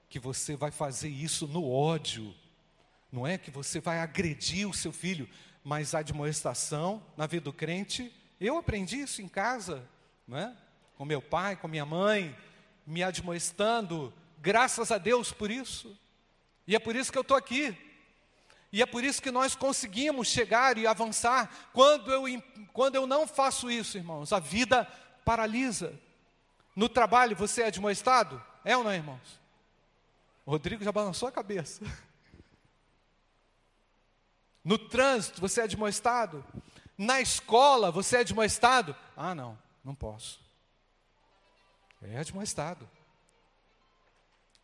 que 0.10 0.20
você 0.20 0.56
vai 0.56 0.72
fazer 0.72 1.10
isso 1.10 1.48
no 1.48 1.70
ódio, 1.70 2.34
não 3.12 3.28
é 3.28 3.38
que 3.38 3.52
você 3.52 3.80
vai 3.80 4.00
agredir 4.00 4.68
o 4.68 4.74
seu 4.74 4.92
filho, 4.92 5.30
mas 5.64 5.94
admoestação 5.94 7.04
na 7.16 7.28
vida 7.28 7.46
do 7.46 7.54
crente, 7.54 8.14
eu 8.40 8.58
aprendi 8.58 8.98
isso 9.02 9.22
em 9.22 9.28
casa, 9.28 9.88
não 10.28 10.38
é? 10.38 10.56
com 10.98 11.06
meu 11.06 11.22
pai, 11.22 11.56
com 11.56 11.68
minha 11.68 11.86
mãe, 11.86 12.36
me 12.86 13.04
admoestando, 13.04 14.12
graças 14.40 14.92
a 14.92 14.98
Deus 14.98 15.32
por 15.32 15.52
isso, 15.52 15.96
e 16.66 16.76
é 16.76 16.80
por 16.80 16.96
isso 16.96 17.12
que 17.12 17.18
eu 17.18 17.22
estou 17.22 17.38
aqui, 17.38 17.78
e 18.72 18.82
é 18.82 18.86
por 18.86 19.04
isso 19.04 19.22
que 19.22 19.32
nós 19.32 19.56
conseguimos 19.56 20.28
chegar 20.28 20.78
e 20.78 20.86
avançar. 20.86 21.50
Quando 21.72 22.12
eu, 22.12 22.24
quando 22.74 22.96
eu 22.96 23.08
não 23.08 23.26
faço 23.26 23.72
isso, 23.72 23.98
irmãos, 23.98 24.34
a 24.34 24.40
vida 24.40 24.86
paralisa. 25.24 25.98
No 26.76 26.90
trabalho, 26.90 27.36
você 27.36 27.64
é 27.64 27.68
admoestado? 27.68 28.44
É 28.64 28.76
ou 28.76 28.84
não, 28.84 28.94
irmãos? 28.94 29.40
O 30.46 30.52
Rodrigo 30.52 30.84
já 30.84 30.92
balançou 30.92 31.28
a 31.28 31.32
cabeça. 31.32 31.84
No 34.64 34.78
trânsito, 34.78 35.40
você 35.40 35.62
é 35.62 35.64
admoestado? 35.64 36.44
Na 36.98 37.22
escola, 37.22 37.90
você 37.90 38.18
é 38.18 38.20
admoestado? 38.20 38.96
Ah, 39.16 39.34
não, 39.34 39.58
não 39.82 39.96
posso. 39.96 40.42
É 42.02 42.18
admoestado. 42.18 42.90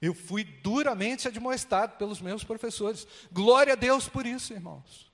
Eu 0.04 0.14
fui 0.14 0.44
duramente 0.44 1.30
admoestado 1.30 1.96
pelos 1.98 2.20
meus 2.20 2.44
professores. 2.44 3.08
Glória 3.32 3.72
a 3.72 3.76
Deus 3.78 4.10
por 4.10 4.26
isso, 4.26 4.52
irmãos. 4.52 5.10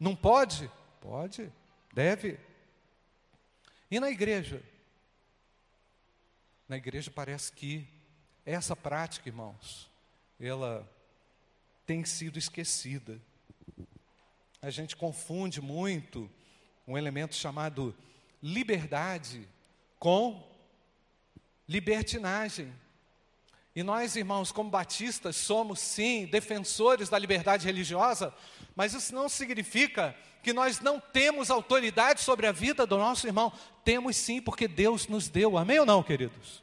Não 0.00 0.16
pode? 0.16 0.70
Pode, 1.02 1.52
deve. 1.92 2.40
E 3.90 4.00
na 4.00 4.10
igreja? 4.10 4.62
Na 6.66 6.78
igreja 6.78 7.10
parece 7.10 7.52
que 7.52 7.86
essa 8.46 8.74
prática, 8.74 9.28
irmãos, 9.28 9.90
ela 10.40 10.90
tem 11.84 12.02
sido 12.06 12.38
esquecida. 12.38 13.20
A 14.62 14.70
gente 14.70 14.96
confunde 14.96 15.60
muito 15.60 16.30
um 16.88 16.96
elemento 16.96 17.34
chamado 17.34 17.94
liberdade 18.42 19.46
com 19.98 20.42
libertinagem. 21.68 22.72
E 23.76 23.82
nós, 23.82 24.16
irmãos, 24.16 24.50
como 24.50 24.70
batistas, 24.70 25.36
somos 25.36 25.80
sim 25.80 26.24
defensores 26.24 27.10
da 27.10 27.18
liberdade 27.18 27.66
religiosa, 27.66 28.32
mas 28.74 28.94
isso 28.94 29.14
não 29.14 29.28
significa 29.28 30.16
que 30.42 30.50
nós 30.50 30.80
não 30.80 30.98
temos 30.98 31.50
autoridade 31.50 32.22
sobre 32.22 32.46
a 32.46 32.52
vida 32.52 32.86
do 32.86 32.96
nosso 32.96 33.26
irmão. 33.26 33.52
Temos 33.84 34.16
sim, 34.16 34.40
porque 34.40 34.66
Deus 34.66 35.06
nos 35.08 35.28
deu. 35.28 35.58
Amém 35.58 35.78
ou 35.78 35.84
não, 35.84 36.02
queridos? 36.02 36.62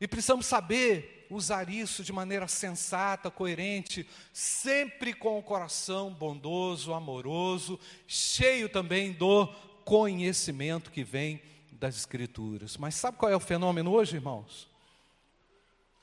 E 0.00 0.08
precisamos 0.08 0.46
saber 0.46 1.28
usar 1.30 1.70
isso 1.70 2.02
de 2.02 2.12
maneira 2.12 2.48
sensata, 2.48 3.30
coerente, 3.30 4.04
sempre 4.32 5.12
com 5.12 5.38
o 5.38 5.42
coração 5.44 6.12
bondoso, 6.12 6.92
amoroso, 6.92 7.78
cheio 8.08 8.68
também 8.68 9.12
do 9.12 9.46
conhecimento 9.84 10.90
que 10.90 11.04
vem 11.04 11.40
das 11.70 11.94
Escrituras. 11.94 12.76
Mas 12.76 12.96
sabe 12.96 13.16
qual 13.16 13.30
é 13.30 13.36
o 13.36 13.40
fenômeno 13.40 13.92
hoje, 13.92 14.16
irmãos? 14.16 14.74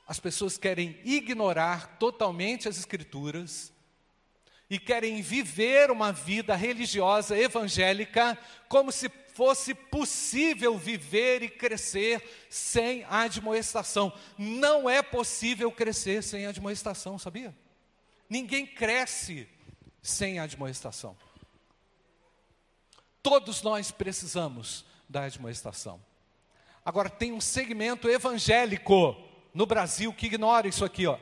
As 0.08 0.20
pessoas 0.20 0.58
querem 0.58 1.00
ignorar 1.04 1.98
totalmente 1.98 2.68
as 2.68 2.78
Escrituras 2.78 3.72
e 4.70 4.80
querem 4.80 5.22
viver 5.22 5.92
uma 5.92 6.12
vida 6.12 6.56
religiosa 6.56 7.38
evangélica 7.38 8.38
como 8.68 8.92
se 8.92 9.10
fosse 9.34 9.74
possível 9.74 10.78
viver 10.78 11.42
e 11.42 11.50
crescer 11.50 12.24
sem 12.50 13.04
admoestação. 13.06 14.14
Não 14.38 14.90
é 14.90 15.02
possível 15.02 15.72
crescer 15.72 16.24
sem 16.24 16.46
admoestação, 16.46 17.18
sabia? 17.18 17.56
Ninguém 18.30 18.66
cresce 18.66 19.48
sem 20.02 20.40
admoestação. 20.40 21.16
Todos 23.22 23.62
nós 23.62 23.90
precisamos 23.92 24.86
da 25.08 25.24
admoestação. 25.24 26.04
Agora, 26.86 27.10
tem 27.10 27.32
um 27.32 27.40
segmento 27.40 28.10
evangélico 28.10 29.16
no 29.54 29.66
Brasil 29.66 30.14
que 30.14 30.26
ignora 30.26 30.68
isso 30.68 30.84
aqui, 30.84 31.06
ó. 31.06 31.20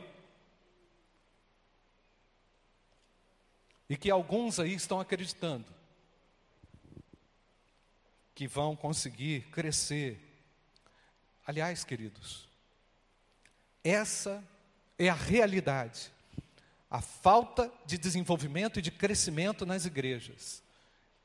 E 3.89 3.98
que 3.98 4.10
alguns 4.10 4.60
aí 4.60 4.74
estão 4.74 5.00
acreditando 5.00 5.65
que 8.34 8.48
vão 8.48 8.76
conseguir 8.76 9.41
crescer. 9.52 10.20
Aliás, 11.46 11.84
queridos, 11.84 12.48
essa 13.84 14.44
é 14.98 15.10
a 15.10 15.13
realidade. 15.13 16.12
A 16.89 17.02
falta 17.02 17.72
de 17.86 17.98
desenvolvimento 17.98 18.80
e 18.80 18.82
de 18.82 18.91
crescimento 18.91 19.65
nas 19.65 19.86
igrejas, 19.86 20.63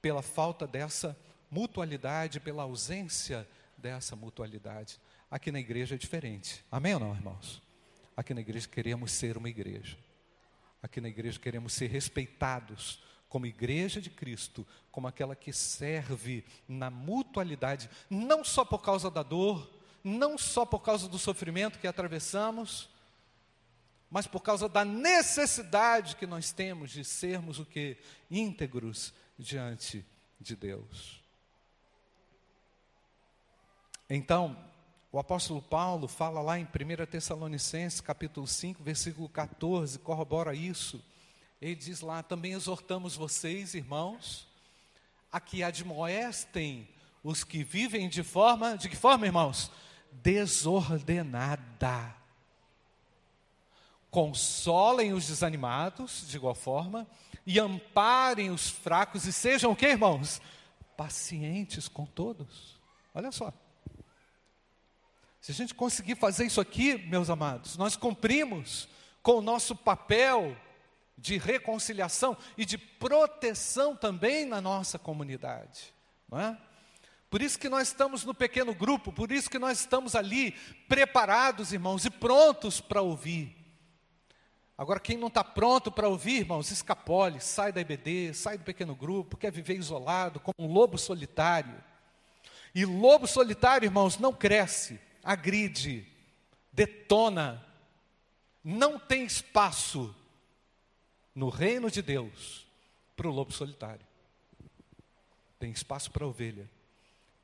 pela 0.03 0.23
falta 0.23 0.67
dessa 0.67 1.17
mutualidade, 1.51 2.41
pela 2.41 2.65
ausência 2.65 3.49
dessa 3.77 4.15
mutualidade. 4.15 5.01
Aqui 5.31 5.51
na 5.51 5.59
igreja 5.59 5.95
é 5.95 5.99
diferente. 5.99 6.65
Amém 6.71 6.95
ou 6.95 7.01
não, 7.01 7.15
irmãos? 7.15 7.63
Aqui 8.17 8.33
na 8.33 8.41
igreja 8.41 8.69
queremos 8.69 9.13
ser 9.13 9.37
uma 9.37 9.49
igreja. 9.49 9.99
Aqui 10.83 11.01
na 11.01 11.09
igreja 11.09 11.39
queremos 11.39 11.73
ser 11.73 11.89
respeitados 11.89 13.03
como 13.29 13.45
igreja 13.45 14.01
de 14.01 14.09
Cristo, 14.09 14.67
como 14.91 15.09
aquela 15.09 15.35
que 15.35 15.53
serve 15.53 16.45
na 16.69 16.91
mutualidade, 16.91 17.91
não 18.09 18.45
só 18.45 18.65
por 18.65 18.81
causa 18.83 19.11
da 19.11 19.23
dor, 19.23 19.69
não 20.03 20.39
só 20.39 20.65
por 20.65 20.81
causa 20.81 21.09
do 21.09 21.19
sofrimento 21.19 21.79
que 21.79 21.89
atravessamos, 21.89 22.89
mas 24.09 24.27
por 24.27 24.41
causa 24.41 24.69
da 24.69 24.85
necessidade 24.85 26.15
que 26.15 26.27
nós 26.27 26.53
temos 26.53 26.93
de 26.93 27.05
sermos 27.05 27.59
o 27.59 27.67
que? 27.67 27.99
íntegros 28.31 29.13
diante 29.37 30.07
de 30.41 30.55
Deus. 30.55 31.21
Então, 34.09 34.57
o 35.17 35.19
apóstolo 35.19 35.63
Paulo 35.63 36.07
fala 36.07 36.43
lá 36.43 36.59
em 36.59 36.65
1 36.65 37.07
Tessalonicenses, 37.07 38.03
capítulo 38.03 38.47
5, 38.47 38.83
versículo 38.83 39.31
14, 39.31 39.99
corrobora 40.01 40.55
isso. 40.55 41.03
Ele 41.59 41.75
diz 41.75 42.03
lá: 42.03 42.23
também 42.23 42.53
exortamos 42.53 43.17
vocês, 43.17 43.75
irmãos, 43.75 44.47
a 45.33 45.41
que 45.41 45.63
admoestem 45.63 46.87
os 47.25 47.45
que 47.45 47.65
vivem 47.65 48.11
de 48.11 48.23
forma, 48.23 48.77
de 48.77 48.91
que 48.91 48.97
forma, 48.97 49.25
irmãos? 49.25 49.71
Desordenada. 50.13 52.15
Consolem 54.11 55.15
os 55.15 55.29
desanimados, 55.29 56.29
de 56.29 56.37
igual 56.37 56.55
forma, 56.55 57.07
e 57.47 57.59
amparem 57.59 58.51
os 58.51 58.69
fracos, 58.69 59.25
e 59.25 59.33
sejam 59.33 59.73
o 59.73 59.77
que, 59.77 59.87
irmãos? 59.87 60.43
Pacientes 60.95 61.89
com 61.89 62.05
todos. 62.05 62.79
Olha 63.15 63.33
só. 63.33 63.51
Se 65.47 65.53
a 65.53 65.55
gente 65.55 65.77
conseguir 65.77 66.17
fazer 66.17 66.45
isso 66.45 66.61
aqui, 66.61 66.99
meus 67.07 67.31
amados, 67.31 67.77
nós 67.77 67.95
cumprimos 67.95 68.89
com 69.23 69.35
o 69.35 69.41
nosso 69.41 69.77
papel 69.77 70.57
de 71.17 71.39
reconciliação 71.39 72.37
e 72.59 72.65
de 72.65 72.77
proteção 72.77 73.95
também 73.95 74.45
na 74.45 74.61
nossa 74.61 74.99
comunidade, 74.99 75.95
não 76.29 76.41
é? 76.41 76.59
Por 77.31 77.41
isso 77.41 77.61
que 77.61 77.69
nós 77.69 77.87
estamos 77.87 78.25
no 78.25 78.35
pequeno 78.35 78.75
grupo, 78.75 79.13
por 79.13 79.31
isso 79.31 79.49
que 79.49 79.57
nós 79.57 79.79
estamos 79.79 80.17
ali 80.17 80.51
preparados, 80.89 81.73
irmãos, 81.73 82.05
e 82.05 82.11
prontos 82.11 82.81
para 82.81 83.01
ouvir. 83.01 83.57
Agora, 84.77 84.99
quem 84.99 85.17
não 85.17 85.29
está 85.29 85.45
pronto 85.45 85.93
para 85.93 86.09
ouvir, 86.09 86.41
irmãos, 86.41 86.73
escapole, 86.73 87.41
sai 87.41 87.71
da 87.71 87.81
IBD, 87.81 88.35
sai 88.35 88.59
do 88.59 88.65
pequeno 88.65 88.97
grupo, 88.97 89.37
quer 89.37 89.53
viver 89.53 89.77
isolado, 89.77 90.41
como 90.41 90.69
um 90.69 90.73
lobo 90.73 90.99
solitário. 90.99 91.81
E 92.75 92.85
lobo 92.85 93.29
solitário, 93.29 93.87
irmãos, 93.87 94.19
não 94.19 94.33
cresce, 94.33 95.06
agride, 95.27 96.07
detona, 96.73 97.61
não 98.63 98.97
tem 98.97 99.25
espaço 99.25 100.15
no 101.35 101.49
reino 101.49 101.91
de 101.91 102.01
Deus 102.01 102.65
para 103.17 103.27
o 103.27 103.33
lobo 103.33 103.53
solitário. 103.53 104.07
Tem 105.59 105.73
espaço 105.73 106.13
para 106.13 106.25
a 106.25 106.29
ovelha, 106.29 106.71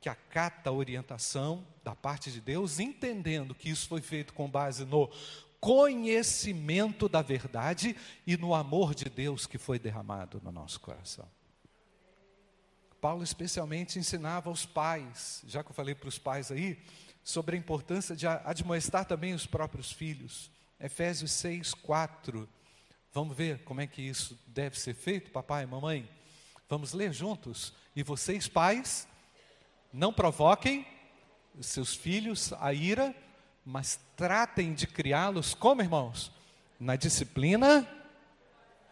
que 0.00 0.08
acata 0.08 0.70
a 0.70 0.72
orientação 0.72 1.66
da 1.82 1.94
parte 1.94 2.30
de 2.30 2.40
Deus, 2.40 2.78
entendendo 2.78 3.54
que 3.54 3.68
isso 3.68 3.88
foi 3.88 4.00
feito 4.00 4.32
com 4.32 4.48
base 4.48 4.84
no 4.84 5.10
conhecimento 5.60 7.08
da 7.08 7.20
verdade 7.20 7.96
e 8.24 8.36
no 8.36 8.54
amor 8.54 8.94
de 8.94 9.06
Deus 9.06 9.46
que 9.46 9.58
foi 9.58 9.78
derramado 9.78 10.40
no 10.44 10.52
nosso 10.52 10.78
coração. 10.78 11.28
Paulo 13.00 13.24
especialmente 13.24 13.98
ensinava 13.98 14.48
aos 14.48 14.64
pais, 14.64 15.42
já 15.48 15.64
que 15.64 15.70
eu 15.70 15.74
falei 15.74 15.92
para 15.92 16.08
os 16.08 16.18
pais 16.18 16.52
aí, 16.52 16.78
sobre 17.22 17.56
a 17.56 17.58
importância 17.58 18.16
de 18.16 18.26
admoestar 18.26 19.04
também 19.04 19.34
os 19.34 19.46
próprios 19.46 19.92
filhos. 19.92 20.50
Efésios 20.80 21.30
6, 21.32 21.74
4. 21.74 22.48
Vamos 23.12 23.36
ver 23.36 23.62
como 23.64 23.80
é 23.80 23.86
que 23.86 24.02
isso 24.02 24.38
deve 24.46 24.78
ser 24.78 24.94
feito, 24.94 25.30
papai 25.30 25.64
e 25.64 25.66
mamãe? 25.66 26.08
Vamos 26.68 26.92
ler 26.92 27.12
juntos? 27.12 27.72
E 27.94 28.02
vocês, 28.02 28.48
pais, 28.48 29.06
não 29.92 30.12
provoquem 30.12 30.86
seus 31.60 31.94
filhos 31.94 32.52
a 32.54 32.72
ira, 32.72 33.14
mas 33.64 34.00
tratem 34.16 34.72
de 34.72 34.86
criá-los 34.86 35.54
como 35.54 35.82
irmãos? 35.82 36.32
Na 36.80 36.96
disciplina 36.96 37.86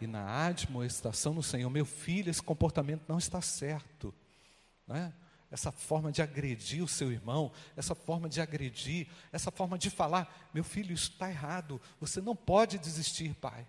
e 0.00 0.06
na 0.06 0.46
admoestação 0.46 1.34
no 1.34 1.42
Senhor. 1.42 1.68
Meu 1.70 1.84
filho, 1.84 2.30
esse 2.30 2.42
comportamento 2.42 3.02
não 3.08 3.18
está 3.18 3.40
certo. 3.40 4.14
Não 4.86 4.96
é? 4.96 5.12
Essa 5.50 5.72
forma 5.72 6.12
de 6.12 6.22
agredir 6.22 6.82
o 6.82 6.88
seu 6.88 7.10
irmão, 7.10 7.52
essa 7.76 7.94
forma 7.94 8.28
de 8.28 8.40
agredir, 8.40 9.08
essa 9.32 9.50
forma 9.50 9.76
de 9.76 9.90
falar: 9.90 10.50
meu 10.54 10.62
filho, 10.62 10.92
isso 10.92 11.10
está 11.10 11.28
errado, 11.28 11.80
você 11.98 12.20
não 12.20 12.36
pode 12.36 12.78
desistir, 12.78 13.34
pai. 13.34 13.66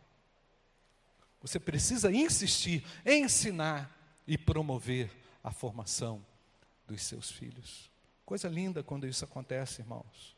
Você 1.42 1.60
precisa 1.60 2.12
insistir, 2.12 2.86
ensinar 3.06 3.98
e 4.28 4.38
promover 4.38 5.12
a 5.44 5.52
formação 5.52 6.24
dos 6.86 7.02
seus 7.02 7.32
filhos. 7.32 7.90
Coisa 8.24 8.48
linda 8.48 8.84
quando 8.84 9.08
isso 9.08 9.26
acontece, 9.26 9.82
irmãos. 9.82 10.36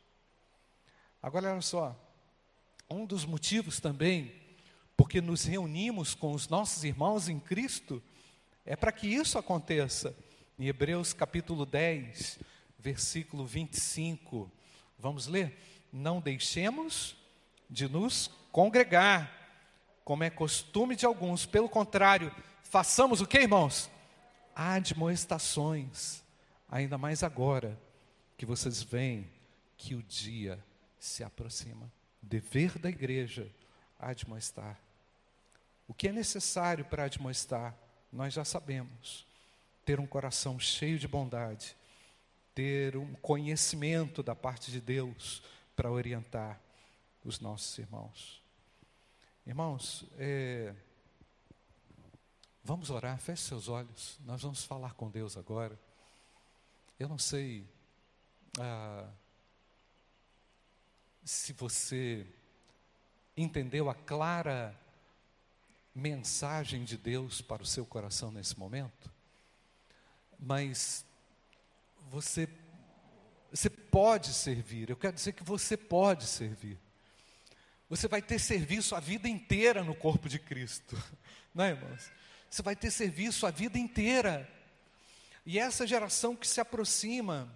Agora, 1.22 1.52
olha 1.52 1.60
só, 1.60 1.94
um 2.88 3.04
dos 3.04 3.24
motivos 3.24 3.80
também 3.80 4.34
porque 4.96 5.20
nos 5.20 5.44
reunimos 5.44 6.14
com 6.14 6.32
os 6.32 6.48
nossos 6.48 6.84
irmãos 6.84 7.28
em 7.28 7.38
Cristo 7.38 8.02
É 8.64 8.74
para 8.74 8.92
que 8.92 9.06
isso 9.06 9.38
aconteça. 9.38 10.16
Em 10.56 10.68
Hebreus 10.68 11.12
capítulo 11.12 11.66
10, 11.66 12.38
versículo 12.78 13.44
25, 13.44 14.48
vamos 14.96 15.26
ler? 15.26 15.58
Não 15.92 16.20
deixemos 16.20 17.16
de 17.68 17.88
nos 17.88 18.30
congregar, 18.52 19.32
como 20.04 20.22
é 20.22 20.30
costume 20.30 20.94
de 20.94 21.04
alguns, 21.04 21.44
pelo 21.44 21.68
contrário, 21.68 22.32
façamos 22.62 23.20
o 23.20 23.26
que, 23.26 23.40
irmãos? 23.40 23.90
Admoestações, 24.54 26.22
ainda 26.68 26.96
mais 26.96 27.24
agora 27.24 27.76
que 28.36 28.46
vocês 28.46 28.80
veem 28.80 29.28
que 29.76 29.96
o 29.96 30.04
dia 30.04 30.64
se 31.00 31.24
aproxima. 31.24 31.90
Dever 32.22 32.78
da 32.78 32.88
igreja, 32.88 33.50
admoestar. 33.98 34.78
O 35.88 35.92
que 35.92 36.06
é 36.06 36.12
necessário 36.12 36.84
para 36.84 37.06
admoestar? 37.06 37.76
Nós 38.12 38.32
já 38.32 38.44
sabemos. 38.44 39.26
Ter 39.84 40.00
um 40.00 40.06
coração 40.06 40.58
cheio 40.58 40.98
de 40.98 41.06
bondade, 41.06 41.76
ter 42.54 42.96
um 42.96 43.14
conhecimento 43.14 44.22
da 44.22 44.34
parte 44.34 44.70
de 44.70 44.80
Deus 44.80 45.42
para 45.76 45.90
orientar 45.90 46.60
os 47.24 47.40
nossos 47.40 47.76
irmãos. 47.78 48.42
Irmãos, 49.46 50.04
é, 50.16 50.74
vamos 52.62 52.90
orar, 52.90 53.18
feche 53.18 53.42
seus 53.42 53.68
olhos, 53.68 54.18
nós 54.24 54.42
vamos 54.42 54.64
falar 54.64 54.94
com 54.94 55.10
Deus 55.10 55.36
agora. 55.36 55.78
Eu 56.98 57.08
não 57.08 57.18
sei 57.18 57.66
ah, 58.58 59.10
se 61.24 61.52
você 61.52 62.26
entendeu 63.36 63.90
a 63.90 63.94
clara 63.94 64.78
mensagem 65.94 66.84
de 66.84 66.96
Deus 66.96 67.40
para 67.40 67.62
o 67.62 67.66
seu 67.66 67.84
coração 67.84 68.30
nesse 68.30 68.58
momento, 68.58 69.10
mas 70.44 71.04
você, 72.10 72.48
você 73.50 73.70
pode 73.70 74.32
servir, 74.34 74.90
eu 74.90 74.96
quero 74.96 75.14
dizer 75.14 75.32
que 75.32 75.42
você 75.42 75.76
pode 75.76 76.26
servir. 76.26 76.78
Você 77.88 78.08
vai 78.08 78.20
ter 78.20 78.38
serviço 78.38 78.94
a 78.94 79.00
vida 79.00 79.28
inteira 79.28 79.82
no 79.82 79.94
corpo 79.94 80.28
de 80.28 80.38
Cristo, 80.38 80.96
não 81.54 81.64
é, 81.64 81.70
irmãos? 81.70 82.10
Você 82.50 82.62
vai 82.62 82.76
ter 82.76 82.90
serviço 82.90 83.46
a 83.46 83.50
vida 83.50 83.78
inteira. 83.78 84.48
E 85.44 85.58
essa 85.58 85.86
geração 85.86 86.36
que 86.36 86.46
se 86.46 86.60
aproxima, 86.60 87.52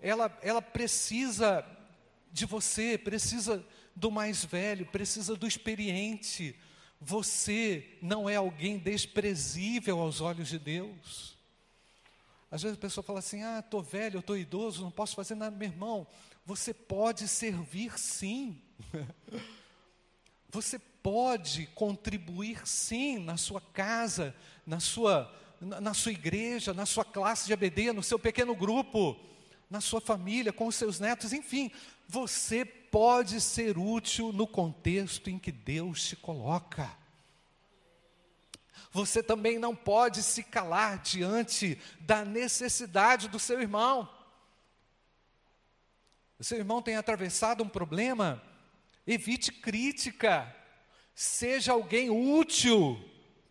ela, 0.00 0.36
ela 0.42 0.62
precisa 0.62 1.64
de 2.32 2.46
você, 2.46 2.96
precisa 2.96 3.64
do 3.94 4.10
mais 4.10 4.44
velho, 4.44 4.86
precisa 4.86 5.36
do 5.36 5.46
experiente. 5.46 6.56
Você 7.00 7.98
não 8.00 8.28
é 8.28 8.36
alguém 8.36 8.78
desprezível 8.78 10.00
aos 10.00 10.20
olhos 10.20 10.48
de 10.48 10.58
Deus. 10.58 11.31
Às 12.52 12.62
vezes 12.62 12.76
a 12.76 12.80
pessoa 12.80 13.02
fala 13.02 13.20
assim: 13.20 13.42
ah, 13.42 13.60
estou 13.60 13.82
velho, 13.82 14.20
estou 14.20 14.36
idoso, 14.36 14.82
não 14.82 14.90
posso 14.90 15.16
fazer 15.16 15.34
nada. 15.34 15.56
Meu 15.56 15.68
irmão, 15.68 16.06
você 16.44 16.74
pode 16.74 17.26
servir 17.26 17.98
sim. 17.98 18.60
Você 20.54 20.78
pode 20.78 21.64
contribuir 21.68 22.68
sim 22.68 23.18
na 23.18 23.38
sua 23.38 23.58
casa, 23.58 24.34
na 24.66 24.80
sua, 24.80 25.34
na, 25.58 25.80
na 25.80 25.94
sua 25.94 26.12
igreja, 26.12 26.74
na 26.74 26.84
sua 26.84 27.06
classe 27.06 27.46
de 27.46 27.54
ABD, 27.54 27.90
no 27.90 28.02
seu 28.02 28.18
pequeno 28.18 28.54
grupo, 28.54 29.18
na 29.70 29.80
sua 29.80 29.98
família, 29.98 30.52
com 30.52 30.66
os 30.66 30.74
seus 30.74 31.00
netos, 31.00 31.32
enfim, 31.32 31.70
você 32.06 32.66
pode 32.66 33.40
ser 33.40 33.78
útil 33.78 34.30
no 34.30 34.46
contexto 34.46 35.30
em 35.30 35.38
que 35.38 35.50
Deus 35.50 36.06
te 36.06 36.16
coloca. 36.16 36.94
Você 38.90 39.22
também 39.22 39.58
não 39.58 39.74
pode 39.74 40.22
se 40.22 40.42
calar 40.42 40.98
diante 40.98 41.78
da 42.00 42.24
necessidade 42.24 43.28
do 43.28 43.38
seu 43.38 43.60
irmão. 43.60 44.08
O 46.38 46.44
seu 46.44 46.58
irmão 46.58 46.82
tem 46.82 46.96
atravessado 46.96 47.62
um 47.62 47.68
problema, 47.68 48.42
evite 49.06 49.52
crítica, 49.52 50.54
seja 51.14 51.72
alguém 51.72 52.10
útil 52.10 53.02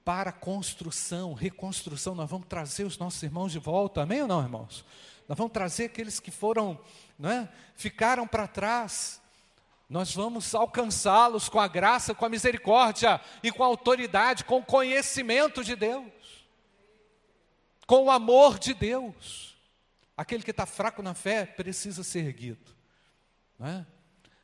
para 0.03 0.31
construção, 0.31 1.33
reconstrução. 1.33 2.13
Nós 2.13 2.29
vamos 2.29 2.47
trazer 2.47 2.83
os 2.83 2.97
nossos 2.97 3.23
irmãos 3.23 3.51
de 3.51 3.59
volta, 3.59 4.01
amém 4.01 4.21
ou 4.21 4.27
não, 4.27 4.41
irmãos? 4.41 4.83
Nós 5.27 5.37
vamos 5.37 5.53
trazer 5.53 5.85
aqueles 5.85 6.19
que 6.19 6.31
foram, 6.31 6.77
não 7.17 7.29
é? 7.29 7.49
ficaram 7.75 8.27
para 8.27 8.47
trás. 8.47 9.20
Nós 9.91 10.15
vamos 10.15 10.55
alcançá-los 10.55 11.49
com 11.49 11.59
a 11.59 11.67
graça, 11.67 12.15
com 12.15 12.23
a 12.23 12.29
misericórdia 12.29 13.19
e 13.43 13.51
com 13.51 13.61
a 13.61 13.65
autoridade, 13.65 14.45
com 14.45 14.59
o 14.59 14.65
conhecimento 14.65 15.65
de 15.65 15.75
Deus, 15.75 16.09
com 17.85 18.05
o 18.05 18.09
amor 18.09 18.57
de 18.57 18.73
Deus. 18.73 19.53
Aquele 20.15 20.43
que 20.43 20.51
está 20.51 20.65
fraco 20.65 21.03
na 21.03 21.13
fé 21.13 21.45
precisa 21.45 22.05
ser 22.05 22.23
erguido. 22.23 22.73
Não 23.59 23.67
é? 23.67 23.85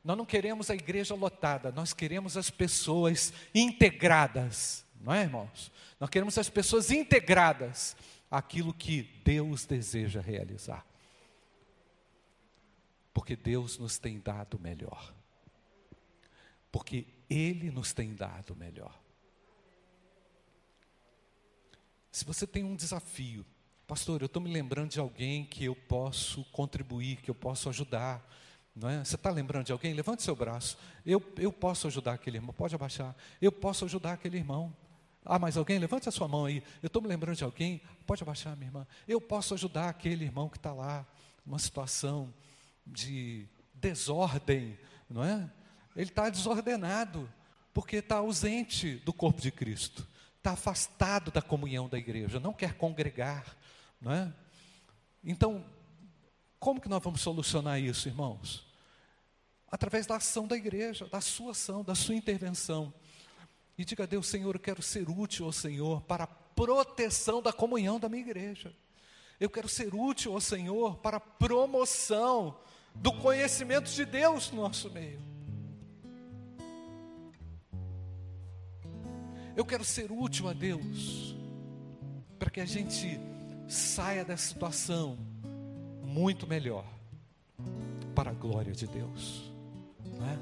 Nós 0.03 0.17
não 0.17 0.25
queremos 0.25 0.69
a 0.69 0.75
igreja 0.75 1.15
lotada, 1.15 1.71
nós 1.71 1.93
queremos 1.93 2.35
as 2.35 2.49
pessoas 2.49 3.31
integradas, 3.55 4.85
não 4.99 5.13
é, 5.13 5.21
irmãos? 5.21 5.71
Nós 5.97 6.09
queremos 6.09 6.37
as 6.37 6.49
pessoas 6.49 6.91
integradas 6.91 7.95
àquilo 8.29 8.73
que 8.73 9.03
Deus 9.23 9.65
deseja 9.65 10.19
realizar. 10.19 10.85
Porque 13.13 13.33
Deus 13.33 13.77
nos 13.77 13.97
tem 13.97 14.19
dado 14.19 14.59
melhor. 14.59 15.15
Porque 16.71 17.07
Ele 17.29 17.71
nos 17.71 17.93
tem 17.93 18.13
dado 18.13 18.55
melhor. 18.55 18.97
Se 22.11 22.25
você 22.25 22.47
tem 22.47 22.63
um 22.63 22.75
desafio, 22.75 23.45
pastor, 23.85 24.21
eu 24.21 24.25
estou 24.25 24.41
me 24.41 24.51
lembrando 24.51 24.91
de 24.91 24.99
alguém 24.99 25.45
que 25.45 25.65
eu 25.65 25.75
posso 25.75 26.43
contribuir, 26.45 27.17
que 27.17 27.29
eu 27.29 27.35
posso 27.35 27.69
ajudar 27.69 28.27
não 28.77 28.89
é? 28.89 29.03
Você 29.03 29.15
está 29.15 29.31
lembrando 29.31 29.65
de 29.65 29.71
alguém? 29.71 29.91
Levante 29.93 30.21
seu 30.21 30.35
braço. 30.35 30.77
Eu, 31.03 31.21
eu 31.37 31.51
posso 31.51 31.87
ajudar 31.87 32.13
aquele 32.13 32.37
irmão. 32.37 32.53
Pode 32.53 32.75
abaixar. 32.75 33.15
Eu 33.41 33.51
posso 33.51 33.85
ajudar 33.85 34.13
aquele 34.13 34.37
irmão. 34.37 34.71
Ah, 35.25 35.39
mais 35.39 35.57
alguém? 35.57 35.79
Levante 35.79 36.07
a 36.07 36.11
sua 36.11 36.27
mão 36.27 36.45
aí. 36.45 36.61
Eu 36.83 36.87
estou 36.87 37.01
me 37.01 37.07
lembrando 37.07 37.35
de 37.35 37.43
alguém. 37.43 37.81
Pode 38.05 38.21
abaixar, 38.21 38.55
minha 38.55 38.67
irmã. 38.67 38.85
Eu 39.07 39.19
posso 39.19 39.55
ajudar 39.55 39.89
aquele 39.89 40.25
irmão 40.25 40.47
que 40.47 40.57
está 40.57 40.73
lá, 40.73 41.07
numa 41.43 41.57
situação 41.57 42.31
de 42.85 43.47
desordem, 43.73 44.77
não 45.09 45.23
é? 45.23 45.49
Ele 45.97 46.09
está 46.09 46.29
desordenado, 46.29 47.29
porque 47.73 47.97
está 47.97 48.17
ausente 48.17 48.95
do 48.99 49.11
corpo 49.11 49.41
de 49.41 49.51
Cristo, 49.51 50.07
está 50.37 50.51
afastado 50.51 51.29
da 51.31 51.41
comunhão 51.41 51.89
da 51.89 51.97
igreja, 51.97 52.39
não 52.39 52.53
quer 52.53 52.75
congregar, 52.75 53.57
não 53.99 54.13
é? 54.13 54.33
Então, 55.21 55.65
como 56.57 56.79
que 56.79 56.87
nós 56.87 57.03
vamos 57.03 57.19
solucionar 57.19 57.81
isso, 57.81 58.07
irmãos? 58.07 58.67
através 59.69 60.05
da 60.05 60.15
ação 60.15 60.47
da 60.47 60.55
igreja, 60.55 61.05
da 61.07 61.21
sua 61.21 61.51
ação, 61.51 61.83
da 61.83 61.93
sua 61.93 62.15
intervenção. 62.15 62.93
E 63.77 63.85
diga 63.85 64.03
a 64.03 64.07
Deus, 64.07 64.27
Senhor, 64.27 64.55
eu 64.55 64.59
quero 64.59 64.81
ser 64.81 65.09
útil 65.09 65.45
ao 65.45 65.51
Senhor 65.51 66.01
para 66.01 66.23
a 66.23 66.27
proteção 66.27 67.41
da 67.41 67.53
comunhão 67.53 67.99
da 67.99 68.09
minha 68.09 68.23
igreja. 68.23 68.73
Eu 69.39 69.49
quero 69.49 69.69
ser 69.69 69.93
útil 69.93 70.33
ao 70.33 70.41
Senhor 70.41 70.97
para 70.97 71.17
a 71.17 71.19
promoção 71.19 72.57
do 72.95 73.13
conhecimento 73.13 73.91
de 73.91 74.03
Deus 74.05 74.49
no 74.49 74.63
nosso 74.63 74.89
meio. 74.89 75.21
Eu 79.57 79.65
quero 79.65 79.83
ser 79.83 80.11
útil 80.11 80.47
a 80.47 80.53
Deus 80.53 81.35
para 82.37 82.51
que 82.51 82.61
a 82.61 82.65
gente 82.65 83.19
saia 83.67 84.23
dessa 84.23 84.49
situação 84.49 85.17
muito 86.05 86.45
melhor 86.45 86.85
para 88.13 88.29
a 88.29 88.33
glória 88.35 88.71
de 88.71 88.85
Deus. 88.85 89.51
Não 90.05 90.29
é? 90.29 90.37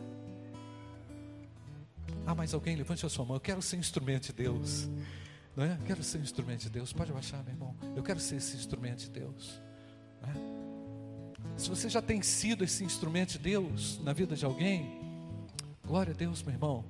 Ah, 2.28 2.36
mais 2.36 2.54
alguém? 2.54 2.76
Levante 2.76 3.06
a 3.06 3.10
sua 3.10 3.24
mão. 3.24 3.38
Eu 3.38 3.40
quero 3.40 3.62
ser 3.62 3.78
instrumento 3.78 4.26
de 4.26 4.34
Deus. 4.34 4.90
Não 5.56 5.64
é? 5.64 5.76
Eu 5.76 5.86
quero 5.86 6.04
ser 6.04 6.20
instrumento 6.20 6.64
de 6.64 6.70
Deus. 6.70 6.92
Pode 6.92 7.14
baixar, 7.14 7.42
meu 7.46 7.54
irmão. 7.54 7.74
Eu 7.96 8.04
quero 8.04 8.20
ser 8.20 8.36
esse 8.36 8.58
instrumento 8.58 9.00
de 9.00 9.12
Deus. 9.12 9.62
É? 10.24 11.58
Se 11.58 11.70
você 11.70 11.88
já 11.88 12.02
tem 12.02 12.22
sido 12.22 12.66
esse 12.66 12.84
instrumento 12.84 13.32
de 13.32 13.40
Deus 13.40 13.98
na 14.04 14.12
vida 14.12 14.36
de 14.36 14.44
alguém, 14.44 15.00
glória 15.88 16.12
a 16.12 16.18
Deus, 16.18 16.44
meu 16.44 16.54
irmão. 16.54 16.84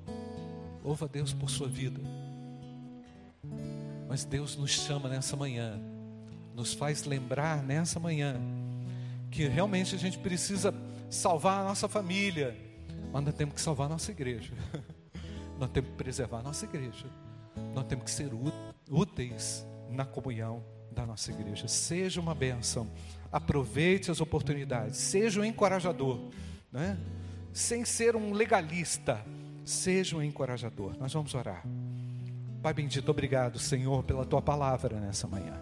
Louva 0.85 1.05
a 1.05 1.07
Deus 1.07 1.33
por 1.33 1.49
sua 1.49 1.67
vida. 1.67 1.99
Mas 4.07 4.23
Deus 4.23 4.55
nos 4.55 4.69
chama 4.69 5.09
nessa 5.09 5.35
manhã, 5.35 5.81
nos 6.53 6.75
faz 6.75 7.05
lembrar 7.05 7.63
nessa 7.63 7.99
manhã, 7.99 8.39
que 9.31 9.47
realmente 9.47 9.95
a 9.95 9.97
gente 9.97 10.19
precisa 10.19 10.71
salvar 11.09 11.61
a 11.61 11.63
nossa 11.63 11.89
família, 11.89 12.55
mas 13.11 13.23
nós 13.25 13.33
temos 13.33 13.55
que 13.55 13.61
salvar 13.61 13.87
a 13.87 13.89
nossa 13.89 14.11
igreja. 14.11 14.53
nós 15.57 15.71
temos 15.71 15.89
que 15.89 15.95
preservar 15.95 16.41
a 16.41 16.43
nossa 16.43 16.65
igreja. 16.65 17.07
Nós 17.73 17.87
temos 17.87 18.05
que 18.05 18.11
ser 18.11 18.29
úteis 18.87 19.65
na 19.89 20.05
comunhão 20.05 20.63
da 20.91 21.03
nossa 21.03 21.31
igreja. 21.31 21.67
Seja 21.67 22.21
uma 22.21 22.35
bênção. 22.35 22.87
Aproveite 23.31 24.11
as 24.11 24.21
oportunidades. 24.21 24.97
Seja 24.97 25.41
um 25.41 25.45
encorajador. 25.45 26.29
Né? 26.71 26.95
Sem 27.51 27.83
ser 27.85 28.15
um 28.15 28.33
legalista. 28.33 29.25
Seja 29.65 30.15
um 30.15 30.21
encorajador. 30.21 30.95
Nós 30.99 31.11
vamos 31.11 31.33
orar. 31.33 31.63
Pai 32.61 32.73
bendito, 32.73 33.09
obrigado, 33.09 33.59
Senhor, 33.59 34.03
pela 34.03 34.25
tua 34.25 34.41
palavra 34.41 34.99
nessa 34.99 35.27
manhã. 35.27 35.61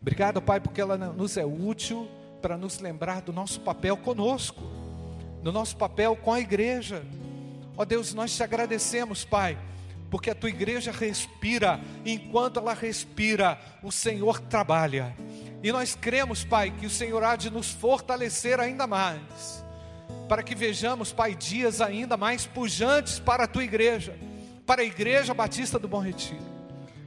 Obrigado, 0.00 0.40
Pai, 0.40 0.60
porque 0.60 0.80
ela 0.80 0.96
nos 0.96 1.36
é 1.36 1.44
útil 1.44 2.08
para 2.40 2.56
nos 2.56 2.78
lembrar 2.78 3.20
do 3.20 3.32
nosso 3.32 3.60
papel 3.60 3.96
conosco, 3.96 4.62
do 5.42 5.52
nosso 5.52 5.76
papel 5.76 6.16
com 6.16 6.32
a 6.32 6.40
igreja. 6.40 7.04
Ó 7.76 7.84
Deus, 7.84 8.14
nós 8.14 8.34
te 8.34 8.42
agradecemos, 8.42 9.24
Pai, 9.24 9.58
porque 10.10 10.30
a 10.30 10.34
tua 10.34 10.48
igreja 10.48 10.90
respira, 10.90 11.80
enquanto 12.04 12.58
ela 12.58 12.74
respira, 12.74 13.58
o 13.82 13.92
Senhor 13.92 14.40
trabalha. 14.40 15.14
E 15.62 15.70
nós 15.70 15.94
cremos, 15.94 16.44
Pai, 16.44 16.70
que 16.70 16.86
o 16.86 16.90
Senhor 16.90 17.22
há 17.22 17.36
de 17.36 17.50
nos 17.50 17.70
fortalecer 17.70 18.58
ainda 18.58 18.86
mais, 18.86 19.64
para 20.28 20.42
que 20.42 20.54
vejamos, 20.54 21.12
Pai, 21.12 21.34
dias 21.34 21.80
ainda 21.80 22.16
mais 22.16 22.46
pujantes 22.46 23.18
para 23.18 23.44
a 23.44 23.48
tua 23.48 23.64
igreja, 23.64 24.16
para 24.64 24.82
a 24.82 24.84
Igreja 24.84 25.34
Batista 25.34 25.78
do 25.78 25.88
Bom 25.88 26.00
Retiro. 26.00 26.40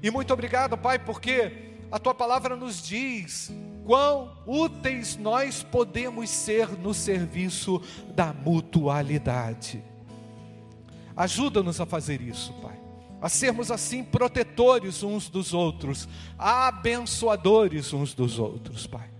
E 0.01 0.11
muito 0.11 0.33
obrigado, 0.33 0.77
Pai, 0.77 0.99
porque 0.99 1.73
a 1.89 1.97
tua 1.97 2.13
palavra 2.13 2.55
nos 2.55 2.81
diz 2.81 3.53
quão 3.85 4.35
úteis 4.45 5.15
nós 5.15 5.63
podemos 5.63 6.29
ser 6.29 6.69
no 6.77 6.93
serviço 6.93 7.81
da 8.13 8.33
mutualidade. 8.33 9.83
Ajuda-nos 11.15 11.79
a 11.79 11.85
fazer 11.85 12.19
isso, 12.19 12.51
Pai. 12.61 12.77
A 13.21 13.29
sermos 13.29 13.71
assim 13.71 14.03
protetores 14.03 15.01
uns 15.03 15.29
dos 15.29 15.53
outros, 15.53 16.09
abençoadores 16.37 17.93
uns 17.93 18.13
dos 18.13 18.39
outros, 18.39 18.85
Pai. 18.85 19.12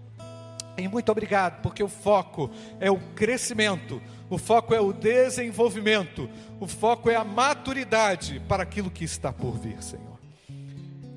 E 0.77 0.87
muito 0.87 1.11
obrigado, 1.11 1.61
porque 1.61 1.83
o 1.83 1.87
foco 1.87 2.49
é 2.79 2.89
o 2.89 2.97
crescimento, 3.15 4.01
o 4.29 4.37
foco 4.37 4.73
é 4.73 4.79
o 4.79 4.91
desenvolvimento, 4.91 6.27
o 6.59 6.67
foco 6.67 7.09
é 7.09 7.15
a 7.15 7.23
maturidade 7.23 8.41
para 8.47 8.63
aquilo 8.63 8.89
que 8.89 9.03
está 9.03 9.31
por 9.31 9.57
vir, 9.57 9.81
Senhor. 9.83 10.19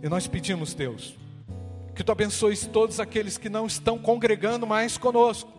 E 0.03 0.09
nós 0.09 0.27
pedimos, 0.27 0.75
Deus, 0.75 1.17
que 1.95 2.05
tu 2.05 2.13
abençoes 2.13 2.67
todos 2.67 3.01
aqueles 3.01 3.39
que 3.39 3.49
não 3.49 3.67
estão 3.67 3.99
congregando 3.99 4.67
mais 4.67 4.99
conosco, 4.99 5.51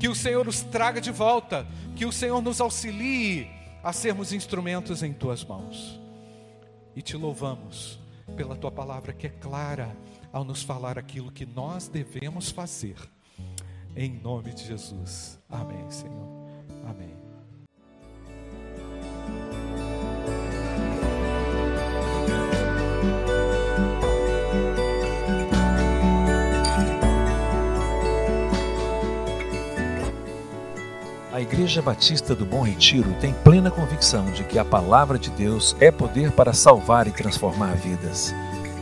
que 0.00 0.08
o 0.08 0.14
Senhor 0.14 0.48
os 0.48 0.62
traga 0.62 1.00
de 1.00 1.12
volta, 1.12 1.64
que 1.94 2.04
o 2.04 2.12
Senhor 2.12 2.42
nos 2.42 2.60
auxilie 2.60 3.48
a 3.82 3.92
sermos 3.92 4.32
instrumentos 4.32 5.04
em 5.04 5.12
tuas 5.12 5.44
mãos. 5.44 6.00
E 6.96 7.02
te 7.02 7.16
louvamos 7.16 8.00
pela 8.36 8.56
tua 8.56 8.72
palavra 8.72 9.12
que 9.12 9.28
é 9.28 9.30
clara 9.30 9.96
ao 10.34 10.44
nos 10.44 10.64
falar 10.64 10.98
aquilo 10.98 11.30
que 11.30 11.46
nós 11.46 11.86
devemos 11.86 12.50
fazer. 12.50 12.96
Em 13.96 14.10
nome 14.10 14.52
de 14.52 14.66
Jesus. 14.66 15.38
Amém, 15.48 15.88
Senhor. 15.88 16.28
Amém. 16.84 17.14
A 31.32 31.40
Igreja 31.40 31.80
Batista 31.80 32.34
do 32.34 32.44
Bom 32.44 32.62
Retiro 32.62 33.14
tem 33.20 33.32
plena 33.32 33.70
convicção 33.70 34.32
de 34.32 34.42
que 34.42 34.58
a 34.58 34.64
palavra 34.64 35.16
de 35.16 35.30
Deus 35.30 35.76
é 35.78 35.92
poder 35.92 36.32
para 36.32 36.52
salvar 36.52 37.06
e 37.06 37.12
transformar 37.12 37.76
vidas. 37.76 38.34